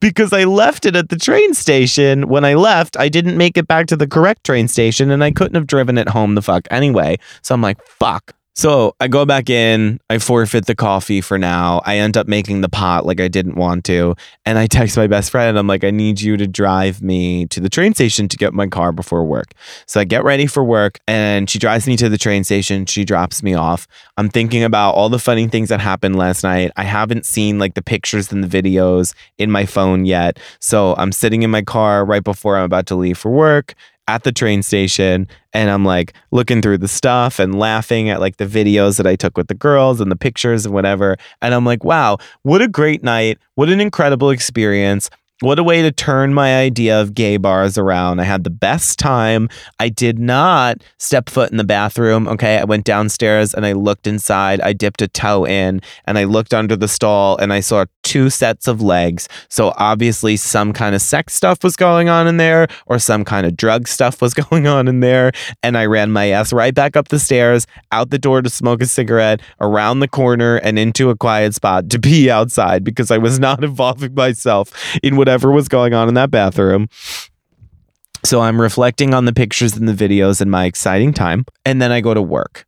[0.00, 2.28] because I left it at the train station.
[2.28, 5.30] When I left, I didn't make it back to the correct train station and I
[5.32, 7.18] couldn't have driven it home the fuck anyway.
[7.42, 8.34] So I'm like, fuck.
[8.60, 11.80] So I go back in, I forfeit the coffee for now.
[11.86, 14.14] I end up making the pot like I didn't want to.
[14.44, 15.58] And I text my best friend.
[15.58, 18.66] I'm like, I need you to drive me to the train station to get my
[18.66, 19.54] car before work.
[19.86, 22.84] So I get ready for work and she drives me to the train station.
[22.84, 23.88] She drops me off.
[24.18, 26.70] I'm thinking about all the funny things that happened last night.
[26.76, 30.38] I haven't seen like the pictures and the videos in my phone yet.
[30.60, 33.74] So I'm sitting in my car right before I'm about to leave for work
[34.10, 38.38] at the train station and I'm like looking through the stuff and laughing at like
[38.38, 41.16] the videos that I took with the girls and the pictures and whatever.
[41.40, 43.38] And I'm like, wow, what a great night.
[43.54, 45.10] What an incredible experience.
[45.40, 48.20] What a way to turn my idea of gay bars around.
[48.20, 49.48] I had the best time.
[49.78, 52.28] I did not step foot in the bathroom.
[52.28, 52.58] Okay.
[52.58, 54.60] I went downstairs and I looked inside.
[54.60, 58.28] I dipped a toe in and I looked under the stall and I saw two
[58.28, 59.30] sets of legs.
[59.48, 63.46] So obviously, some kind of sex stuff was going on in there or some kind
[63.46, 65.32] of drug stuff was going on in there.
[65.62, 68.82] And I ran my ass right back up the stairs, out the door to smoke
[68.82, 73.16] a cigarette, around the corner, and into a quiet spot to be outside because I
[73.16, 74.70] was not involving myself
[75.02, 76.88] in what whatever was going on in that bathroom.
[78.24, 81.46] So I'm reflecting on the pictures and the videos and my exciting time.
[81.64, 82.66] And then I go to work.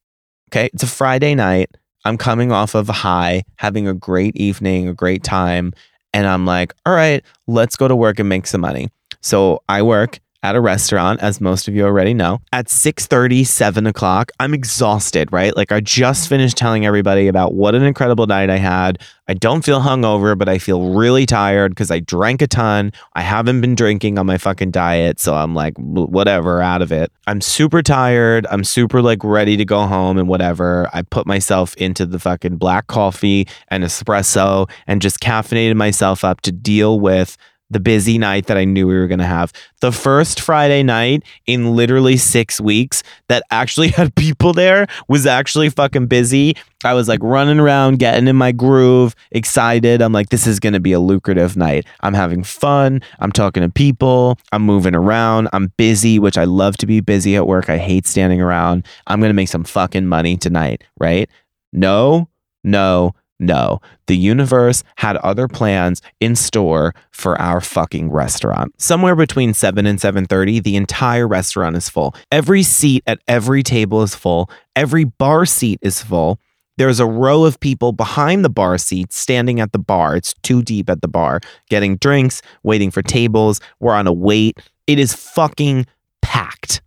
[0.48, 0.70] Okay.
[0.72, 1.70] It's a Friday night.
[2.04, 5.72] I'm coming off of a high, having a great evening, a great time.
[6.14, 8.90] And I'm like, all right, let's go to work and make some money.
[9.22, 13.44] So I work at a restaurant, as most of you already know, at 6 30,
[13.44, 14.32] 7 o'clock.
[14.40, 15.56] I'm exhausted, right?
[15.56, 18.98] Like I just finished telling everybody about what an incredible night I had.
[19.28, 22.92] I don't feel hungover, but I feel really tired because I drank a ton.
[23.14, 25.20] I haven't been drinking on my fucking diet.
[25.20, 27.12] So I'm like, whatever, out of it.
[27.28, 28.46] I'm super tired.
[28.50, 30.90] I'm super like ready to go home and whatever.
[30.92, 36.40] I put myself into the fucking black coffee and espresso and just caffeinated myself up
[36.42, 37.36] to deal with
[37.72, 39.52] the busy night that I knew we were going to have.
[39.80, 45.70] The first Friday night in literally six weeks that actually had people there was actually
[45.70, 46.56] fucking busy.
[46.84, 50.02] I was like running around, getting in my groove, excited.
[50.02, 51.86] I'm like, this is going to be a lucrative night.
[52.00, 53.02] I'm having fun.
[53.20, 54.38] I'm talking to people.
[54.50, 55.48] I'm moving around.
[55.52, 57.70] I'm busy, which I love to be busy at work.
[57.70, 58.86] I hate standing around.
[59.06, 61.30] I'm going to make some fucking money tonight, right?
[61.72, 62.28] No,
[62.64, 68.72] no, no, the universe had other plans in store for our fucking restaurant.
[68.80, 72.14] Somewhere between 7 and 7:30, the entire restaurant is full.
[72.30, 74.48] Every seat at every table is full.
[74.76, 76.38] Every bar seat is full.
[76.78, 80.16] There's a row of people behind the bar seats standing at the bar.
[80.16, 83.60] It's too deep at the bar, getting drinks, waiting for tables.
[83.80, 84.58] We're on a wait.
[84.86, 85.86] It is fucking
[86.22, 86.80] packed.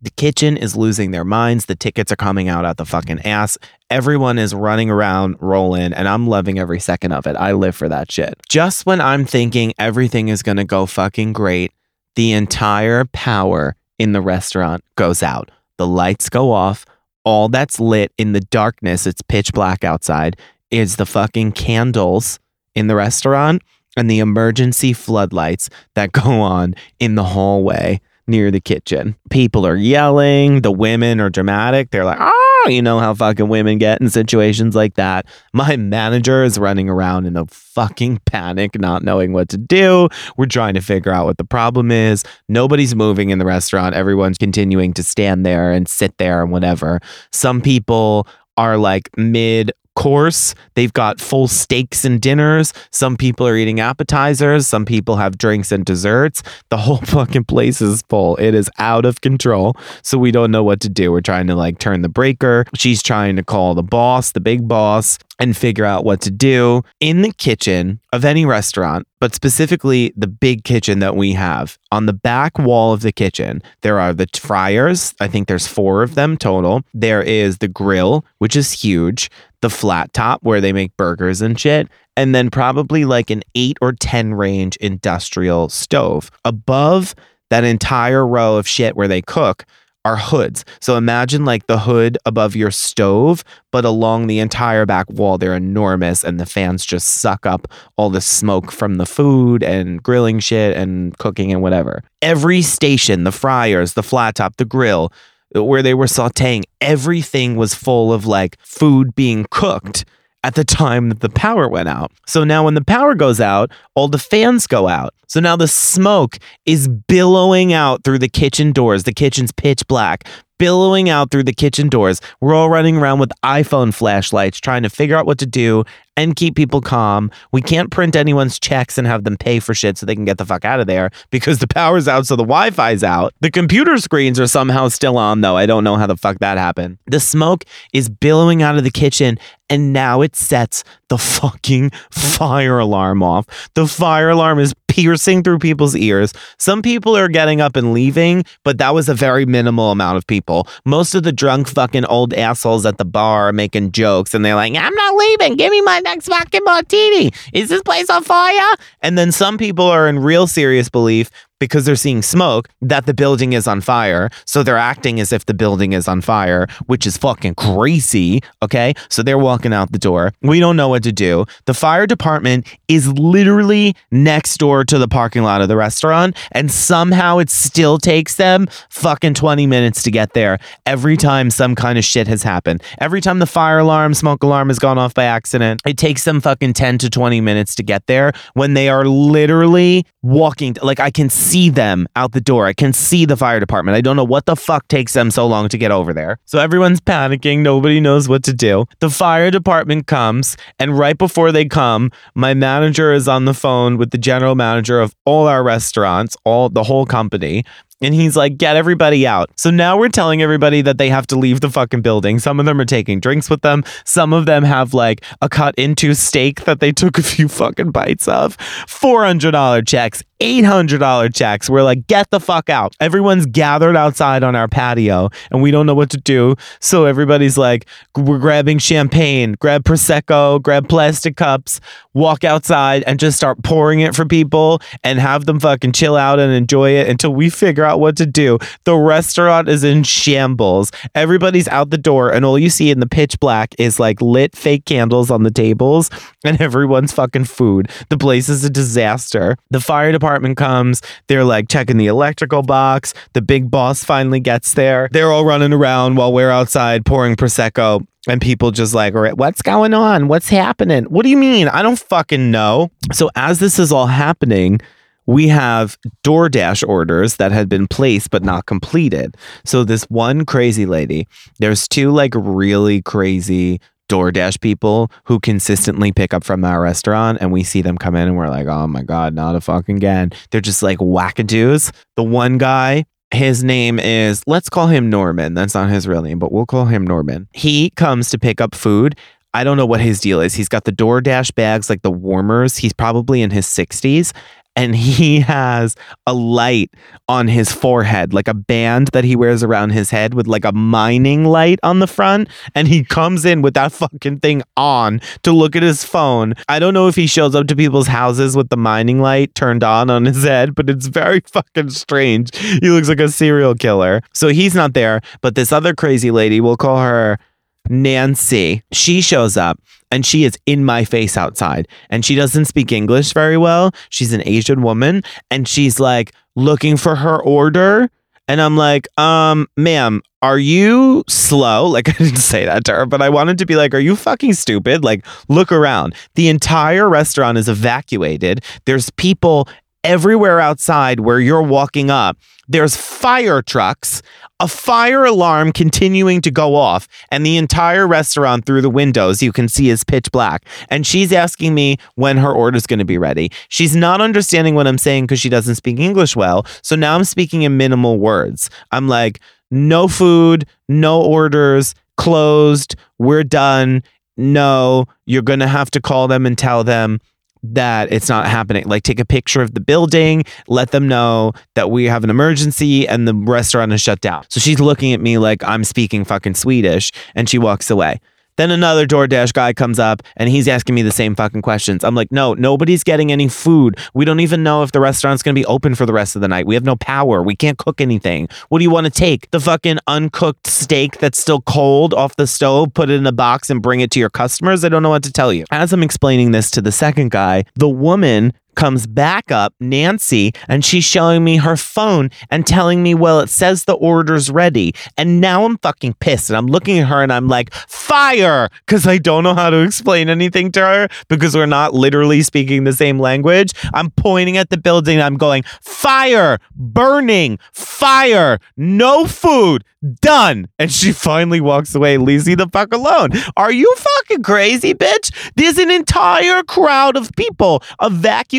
[0.00, 1.66] The kitchen is losing their minds.
[1.66, 3.58] The tickets are coming out at the fucking ass.
[3.90, 7.34] Everyone is running around, rolling, and I'm loving every second of it.
[7.34, 8.38] I live for that shit.
[8.48, 11.72] Just when I'm thinking everything is gonna go fucking great,
[12.14, 15.50] the entire power in the restaurant goes out.
[15.78, 16.86] The lights go off.
[17.24, 20.36] All that's lit in the darkness, it's pitch black outside,
[20.70, 22.38] is the fucking candles
[22.76, 23.62] in the restaurant
[23.96, 29.16] and the emergency floodlights that go on in the hallway near the kitchen.
[29.30, 30.62] People are yelling.
[30.62, 31.90] The women are dramatic.
[31.90, 35.26] They're like, oh, you know how fucking women get in situations like that.
[35.52, 40.08] My manager is running around in a fucking panic, not knowing what to do.
[40.36, 42.24] We're trying to figure out what the problem is.
[42.48, 43.94] Nobody's moving in the restaurant.
[43.94, 47.00] Everyone's continuing to stand there and sit there and whatever.
[47.32, 48.26] Some people
[48.56, 50.54] are like mid course.
[50.74, 52.72] They've got full steaks and dinners.
[52.92, 54.68] Some people are eating appetizers.
[54.68, 56.44] Some people have drinks and desserts.
[56.68, 58.36] The whole fucking place is full.
[58.36, 59.74] It is out of control.
[60.02, 61.10] So we don't know what to do.
[61.10, 62.64] We're trying to like turn the breaker.
[62.76, 66.82] She's trying to call the boss, the big boss and figure out what to do
[67.00, 71.78] in the kitchen of any restaurant, but specifically the big kitchen that we have.
[71.92, 75.14] On the back wall of the kitchen, there are the fryers.
[75.20, 76.82] I think there's four of them total.
[76.92, 79.30] There is the grill, which is huge,
[79.60, 83.78] the flat top where they make burgers and shit, and then probably like an eight
[83.80, 86.30] or 10 range industrial stove.
[86.44, 87.14] Above
[87.50, 89.64] that entire row of shit where they cook
[90.04, 90.64] are hoods.
[90.80, 95.54] So imagine like the hood above your stove, but along the entire back wall, they're
[95.54, 100.38] enormous and the fans just suck up all the smoke from the food and grilling
[100.38, 102.02] shit and cooking and whatever.
[102.22, 105.12] Every station, the fryers, the flat top, the grill,
[105.54, 110.04] where they were sauteing, everything was full of like food being cooked
[110.48, 112.10] at the time that the power went out.
[112.26, 115.12] So now when the power goes out, all the fans go out.
[115.26, 119.02] So now the smoke is billowing out through the kitchen doors.
[119.02, 120.26] The kitchen's pitch black,
[120.58, 122.22] billowing out through the kitchen doors.
[122.40, 125.84] We're all running around with iPhone flashlights trying to figure out what to do
[126.18, 127.30] and keep people calm.
[127.52, 130.36] We can't print anyone's checks and have them pay for shit so they can get
[130.36, 133.32] the fuck out of there because the power's out, so the Wi Fi's out.
[133.40, 135.56] The computer screens are somehow still on, though.
[135.56, 136.98] I don't know how the fuck that happened.
[137.06, 139.38] The smoke is billowing out of the kitchen,
[139.70, 143.70] and now it sets the fucking fire alarm off.
[143.74, 146.32] The fire alarm is piercing through people's ears.
[146.58, 150.26] Some people are getting up and leaving, but that was a very minimal amount of
[150.26, 150.66] people.
[150.84, 154.74] Most of the drunk fucking old assholes at the bar making jokes and they're like,
[154.74, 155.56] I'm not leaving.
[155.56, 157.30] Give me my next fucking martini.
[157.52, 158.76] Is this place on fire?
[159.02, 163.14] And then some people are in real serious belief because they're seeing smoke that the
[163.14, 164.30] building is on fire.
[164.44, 168.40] So they're acting as if the building is on fire, which is fucking crazy.
[168.62, 168.94] Okay.
[169.08, 170.32] So they're walking out the door.
[170.42, 171.46] We don't know what to do.
[171.66, 176.36] The fire department is literally next door to the parking lot of the restaurant.
[176.52, 181.74] And somehow it still takes them fucking 20 minutes to get there every time some
[181.74, 182.82] kind of shit has happened.
[183.00, 186.40] Every time the fire alarm, smoke alarm has gone off by accident, it takes them
[186.40, 190.76] fucking 10 to 20 minutes to get there when they are literally walking.
[190.82, 192.66] Like I can see them out the door.
[192.66, 193.96] I can see the fire department.
[193.96, 196.38] I don't know what the fuck takes them so long to get over there.
[196.44, 197.60] So everyone's panicking.
[197.60, 198.84] Nobody knows what to do.
[199.00, 203.96] The fire department comes, and right before they come, my manager is on the phone
[203.96, 207.64] with the general manager of all our restaurants, all the whole company.
[208.00, 209.50] And he's like, get everybody out.
[209.56, 212.38] So now we're telling everybody that they have to leave the fucking building.
[212.38, 213.82] Some of them are taking drinks with them.
[214.04, 217.90] Some of them have like a cut into steak that they took a few fucking
[217.90, 218.56] bites of.
[218.56, 221.68] $400 checks $800 checks.
[221.68, 222.94] We're like, get the fuck out.
[223.00, 226.54] Everyone's gathered outside on our patio and we don't know what to do.
[226.80, 227.86] So everybody's like,
[228.16, 231.80] we're grabbing champagne, grab Prosecco, grab plastic cups,
[232.14, 236.38] walk outside and just start pouring it for people and have them fucking chill out
[236.38, 238.58] and enjoy it until we figure out what to do.
[238.84, 240.92] The restaurant is in shambles.
[241.16, 244.54] Everybody's out the door and all you see in the pitch black is like lit
[244.54, 246.10] fake candles on the tables
[246.44, 247.90] and everyone's fucking food.
[248.08, 249.56] The place is a disaster.
[249.70, 251.02] The fire department comes.
[251.26, 253.14] They're like checking the electrical box.
[253.32, 255.08] The big boss finally gets there.
[255.12, 258.06] They're all running around while we're outside pouring Prosecco.
[258.28, 260.28] And people just like, all right, what's going on?
[260.28, 261.04] What's happening?
[261.04, 261.68] What do you mean?
[261.68, 262.90] I don't fucking know.
[263.12, 264.80] So, as this is all happening,
[265.24, 269.34] we have DoorDash orders that had been placed but not completed.
[269.64, 271.26] So, this one crazy lady,
[271.58, 277.52] there's two like really crazy DoorDash people who consistently pick up from our restaurant and
[277.52, 280.30] we see them come in and we're like, oh my God, not a fucking again.
[280.50, 281.92] They're just like wackadoos.
[282.16, 285.54] The one guy, his name is, let's call him Norman.
[285.54, 287.48] That's not his real name, but we'll call him Norman.
[287.52, 289.16] He comes to pick up food.
[289.54, 290.54] I don't know what his deal is.
[290.54, 292.76] He's got the DoorDash bags, like the warmers.
[292.76, 294.32] He's probably in his 60s
[294.78, 296.94] and he has a light
[297.28, 300.70] on his forehead, like a band that he wears around his head with like a
[300.70, 302.48] mining light on the front.
[302.76, 306.54] And he comes in with that fucking thing on to look at his phone.
[306.68, 309.82] I don't know if he shows up to people's houses with the mining light turned
[309.82, 312.56] on on his head, but it's very fucking strange.
[312.56, 314.22] He looks like a serial killer.
[314.32, 317.40] So he's not there, but this other crazy lady, we'll call her
[317.88, 322.92] Nancy, she shows up and she is in my face outside and she doesn't speak
[322.92, 323.92] English very well.
[324.10, 328.10] She's an Asian woman and she's like looking for her order.
[328.50, 331.86] And I'm like, um, ma'am, are you slow?
[331.98, 334.14] Like, I didn't say that to her, but I wanted to be like, are you
[334.16, 335.04] fucking stupid?
[335.04, 336.14] Like, look around.
[336.34, 338.62] The entire restaurant is evacuated.
[338.84, 339.68] There's people
[340.08, 342.36] everywhere outside where you're walking up.
[342.66, 344.22] There's fire trucks
[344.60, 349.52] a fire alarm continuing to go off, and the entire restaurant through the windows you
[349.52, 350.64] can see is pitch black.
[350.90, 353.52] And she's asking me when her order's going to be ready.
[353.68, 356.66] She's not understanding what I'm saying because she doesn't speak English well.
[356.82, 358.68] So now I'm speaking in minimal words.
[358.90, 359.40] I'm like,
[359.70, 364.02] no food, no orders, closed, we're done.
[364.36, 367.20] No, you're going to have to call them and tell them
[367.62, 368.84] that it's not happening.
[368.86, 373.06] Like take a picture of the building, let them know that we have an emergency
[373.06, 374.44] and the restaurant is shut down.
[374.48, 378.20] So she's looking at me like I'm speaking fucking Swedish and she walks away.
[378.58, 382.02] Then another DoorDash guy comes up and he's asking me the same fucking questions.
[382.02, 383.96] I'm like, no, nobody's getting any food.
[384.14, 386.42] We don't even know if the restaurant's going to be open for the rest of
[386.42, 386.66] the night.
[386.66, 387.40] We have no power.
[387.40, 388.48] We can't cook anything.
[388.68, 389.48] What do you want to take?
[389.52, 393.70] The fucking uncooked steak that's still cold off the stove, put it in a box
[393.70, 394.84] and bring it to your customers?
[394.84, 395.64] I don't know what to tell you.
[395.70, 400.84] As I'm explaining this to the second guy, the woman comes back up, Nancy, and
[400.84, 404.94] she's showing me her phone and telling me, well, it says the order's ready.
[405.16, 406.48] And now I'm fucking pissed.
[406.48, 408.68] And I'm looking at her and I'm like, fire!
[408.86, 412.84] Because I don't know how to explain anything to her because we're not literally speaking
[412.84, 413.72] the same language.
[413.92, 415.20] I'm pointing at the building.
[415.20, 419.82] I'm going, fire, burning, fire, no food,
[420.20, 420.68] done.
[420.78, 423.30] And she finally walks away, leaves me the fuck alone.
[423.56, 425.34] Are you fucking crazy, bitch?
[425.56, 427.82] There's an entire crowd of people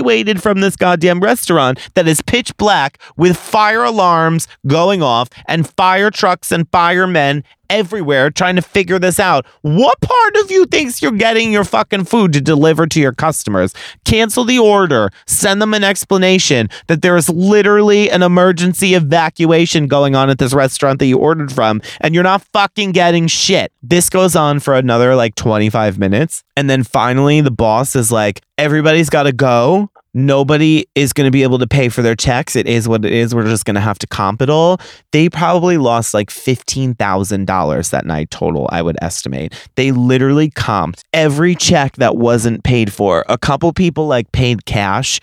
[0.10, 6.10] from this goddamn restaurant that is pitch black with fire alarms going off and fire
[6.10, 9.46] trucks and firemen everywhere trying to figure this out.
[9.62, 13.74] What part of you thinks you're getting your fucking food to deliver to your customers?
[14.06, 15.12] Cancel the order.
[15.28, 20.54] Send them an explanation that there is literally an emergency evacuation going on at this
[20.54, 23.72] restaurant that you ordered from and you're not fucking getting shit.
[23.84, 26.44] This goes on for another like 25 minutes.
[26.58, 31.32] And then finally, the boss is like, everybody's got to go nobody is going to
[31.32, 32.56] be able to pay for their checks.
[32.56, 33.36] It is what it is.
[33.36, 34.80] We're just going to have to comp it all.
[35.12, 39.54] They probably lost like $15,000 that night total, I would estimate.
[39.76, 43.26] They literally comped every check that wasn't paid for.
[43.28, 45.20] A couple people like paid cash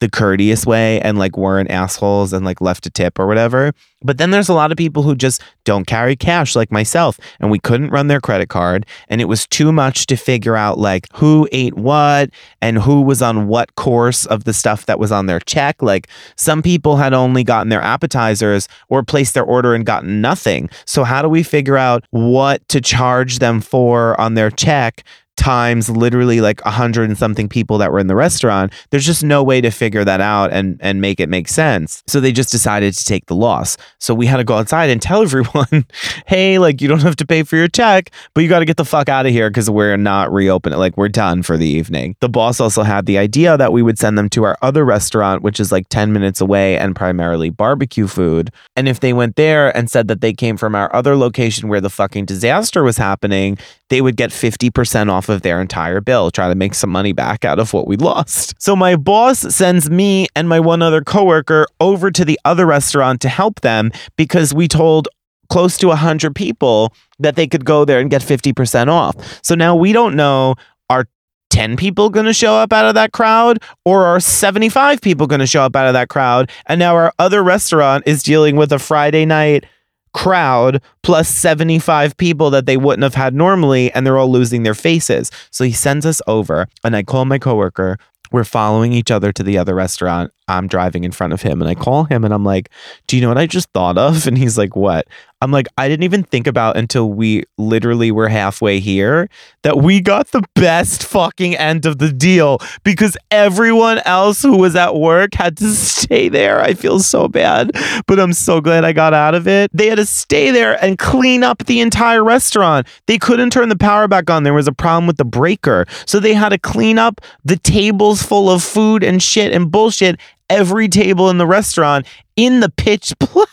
[0.00, 3.72] the courteous way and like weren't assholes and like left a tip or whatever.
[4.02, 7.50] But then there's a lot of people who just don't carry cash like myself and
[7.50, 11.06] we couldn't run their credit card and it was too much to figure out like
[11.12, 12.30] who ate what
[12.62, 15.82] and who was on what course of the stuff that was on their check.
[15.82, 20.70] Like some people had only gotten their appetizers or placed their order and gotten nothing.
[20.86, 25.04] So how do we figure out what to charge them for on their check
[25.40, 28.72] times literally like a hundred and something people that were in the restaurant.
[28.90, 32.02] There's just no way to figure that out and and make it make sense.
[32.06, 33.78] So they just decided to take the loss.
[33.98, 35.86] So we had to go outside and tell everyone,
[36.26, 38.76] hey, like you don't have to pay for your check, but you got to get
[38.76, 40.78] the fuck out of here because we're not reopening.
[40.78, 42.16] Like we're done for the evening.
[42.20, 45.42] The boss also had the idea that we would send them to our other restaurant,
[45.42, 48.50] which is like 10 minutes away and primarily barbecue food.
[48.76, 51.80] And if they went there and said that they came from our other location where
[51.80, 53.56] the fucking disaster was happening,
[53.88, 57.44] they would get 50% off of their entire bill, try to make some money back
[57.44, 58.54] out of what we lost.
[58.58, 63.20] So my boss sends me and my one other coworker over to the other restaurant
[63.22, 65.08] to help them because we told
[65.48, 69.40] close to 100 people that they could go there and get 50% off.
[69.42, 70.54] So now we don't know
[70.88, 71.06] are
[71.50, 75.40] 10 people going to show up out of that crowd or are 75 people going
[75.40, 76.50] to show up out of that crowd?
[76.66, 79.66] And now our other restaurant is dealing with a Friday night
[80.12, 84.74] crowd plus 75 people that they wouldn't have had normally and they're all losing their
[84.74, 85.30] faces.
[85.50, 87.98] So he sends us over and I call my coworker.
[88.32, 90.32] We're following each other to the other restaurant.
[90.56, 92.70] I'm driving in front of him and I call him and I'm like,
[93.06, 95.06] "Do you know what I just thought of?" And he's like, "What?"
[95.42, 99.28] I'm like, "I didn't even think about until we literally were halfway here
[99.62, 104.76] that we got the best fucking end of the deal because everyone else who was
[104.76, 106.60] at work had to stay there.
[106.60, 107.72] I feel so bad,
[108.06, 109.70] but I'm so glad I got out of it.
[109.72, 112.86] They had to stay there and clean up the entire restaurant.
[113.06, 114.42] They couldn't turn the power back on.
[114.42, 115.86] There was a problem with the breaker.
[116.06, 120.18] So they had to clean up the tables full of food and shit and bullshit
[120.50, 122.06] every table in the restaurant
[122.36, 123.48] in the pitch black.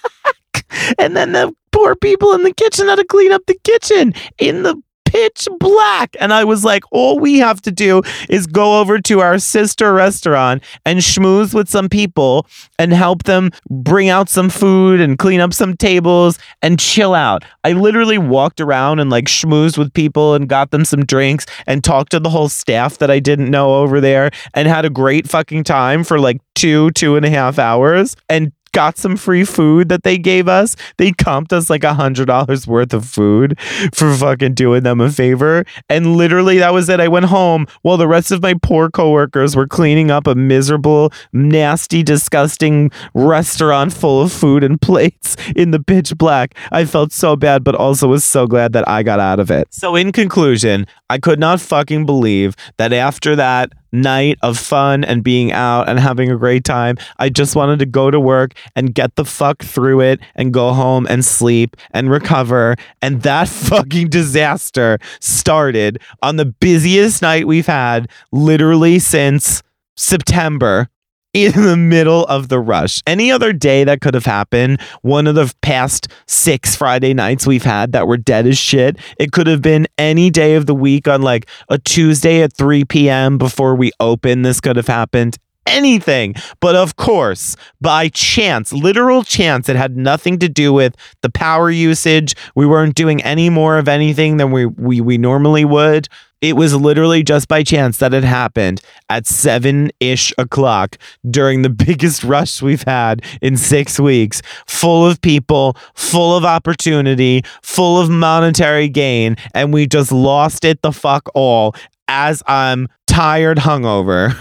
[1.00, 4.64] And then the poor people in the kitchen had to clean up the kitchen in
[4.64, 4.76] the
[5.08, 6.16] pitch black.
[6.20, 9.94] And I was like, all we have to do is go over to our sister
[9.94, 12.46] restaurant and schmooze with some people
[12.78, 17.44] and help them bring out some food and clean up some tables and chill out.
[17.64, 21.84] I literally walked around and like schmoozed with people and got them some drinks and
[21.84, 25.28] talked to the whole staff that I didn't know over there and had a great
[25.28, 29.90] fucking time for like two, two and a half hours and got some free food
[29.90, 30.76] that they gave us.
[30.98, 33.60] They comped us like a hundred dollars worth of food
[33.94, 35.66] for fucking doing them a favor.
[35.90, 37.00] And literally that was it.
[37.00, 41.12] I went home while the rest of my poor coworkers were cleaning up a miserable,
[41.34, 46.56] nasty, disgusting restaurant full of food and plates in the pitch black.
[46.72, 49.68] I felt so bad, but also was so glad that I got out of it.
[49.72, 55.24] So in conclusion, I could not fucking believe that after that night of fun and
[55.24, 56.98] being out and having a great time.
[57.18, 60.74] I just wanted to go to work and get the fuck through it and go
[60.74, 62.76] home and sleep and recover.
[63.02, 69.64] And that fucking disaster started on the busiest night we've had literally since
[69.96, 70.90] September
[71.34, 73.02] in the middle of the rush.
[73.06, 77.64] Any other day that could have happened, one of the past six Friday nights we've
[77.64, 81.08] had that were dead as shit, it could have been any day of the week
[81.08, 83.38] on like a Tuesday at 3 p.m.
[83.38, 84.42] before we open.
[84.42, 85.38] This could have happened
[85.68, 86.34] anything.
[86.60, 91.70] But of course, by chance, literal chance, it had nothing to do with the power
[91.70, 92.36] usage.
[92.56, 96.08] We weren't doing any more of anything than we, we, we normally would.
[96.42, 100.98] It was literally just by chance that it happened at seven ish o'clock
[101.30, 107.44] during the biggest rush we've had in six weeks, full of people, full of opportunity,
[107.64, 109.36] full of monetary gain.
[109.54, 111.76] And we just lost it the fuck all
[112.08, 114.32] as I'm tired hungover.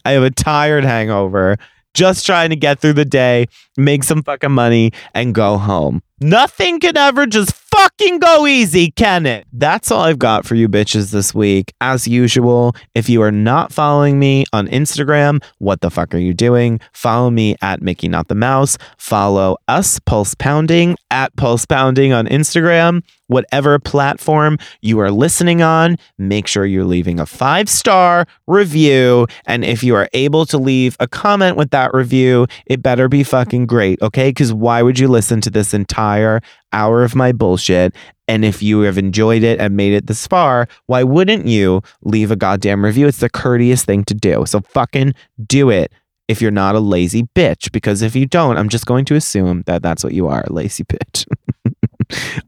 [0.04, 1.58] I have a tired hangover.
[1.94, 6.02] Just trying to get through the day, make some fucking money, and go home.
[6.20, 9.46] Nothing can ever just fucking go easy, can it?
[9.52, 11.72] That's all I've got for you bitches this week.
[11.80, 16.34] As usual, if you are not following me on Instagram, what the fuck are you
[16.34, 16.80] doing?
[16.92, 18.76] Follow me at Mickey Not the Mouse.
[18.98, 23.02] Follow us, Pulse Pounding, at Pulse Pounding on Instagram.
[23.28, 29.26] Whatever platform you are listening on, make sure you're leaving a five star review.
[29.46, 33.22] And if you are able to leave a comment with that review, it better be
[33.22, 34.30] fucking great, okay?
[34.30, 36.40] Because why would you listen to this entire
[36.72, 37.94] hour of my bullshit?
[38.28, 42.30] And if you have enjoyed it and made it this far, why wouldn't you leave
[42.30, 43.06] a goddamn review?
[43.06, 44.44] It's the courteous thing to do.
[44.46, 45.14] So fucking
[45.46, 45.92] do it
[46.28, 47.70] if you're not a lazy bitch.
[47.72, 50.52] Because if you don't, I'm just going to assume that that's what you are a
[50.52, 51.26] lazy bitch.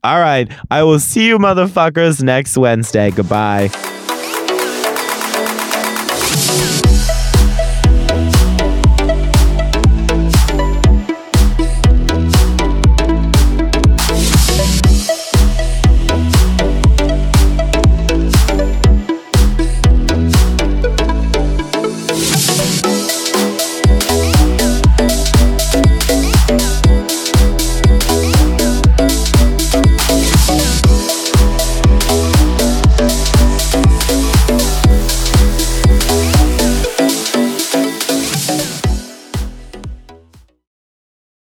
[0.03, 0.51] All right.
[0.71, 3.11] I will see you motherfuckers next Wednesday.
[3.11, 3.71] Goodbye.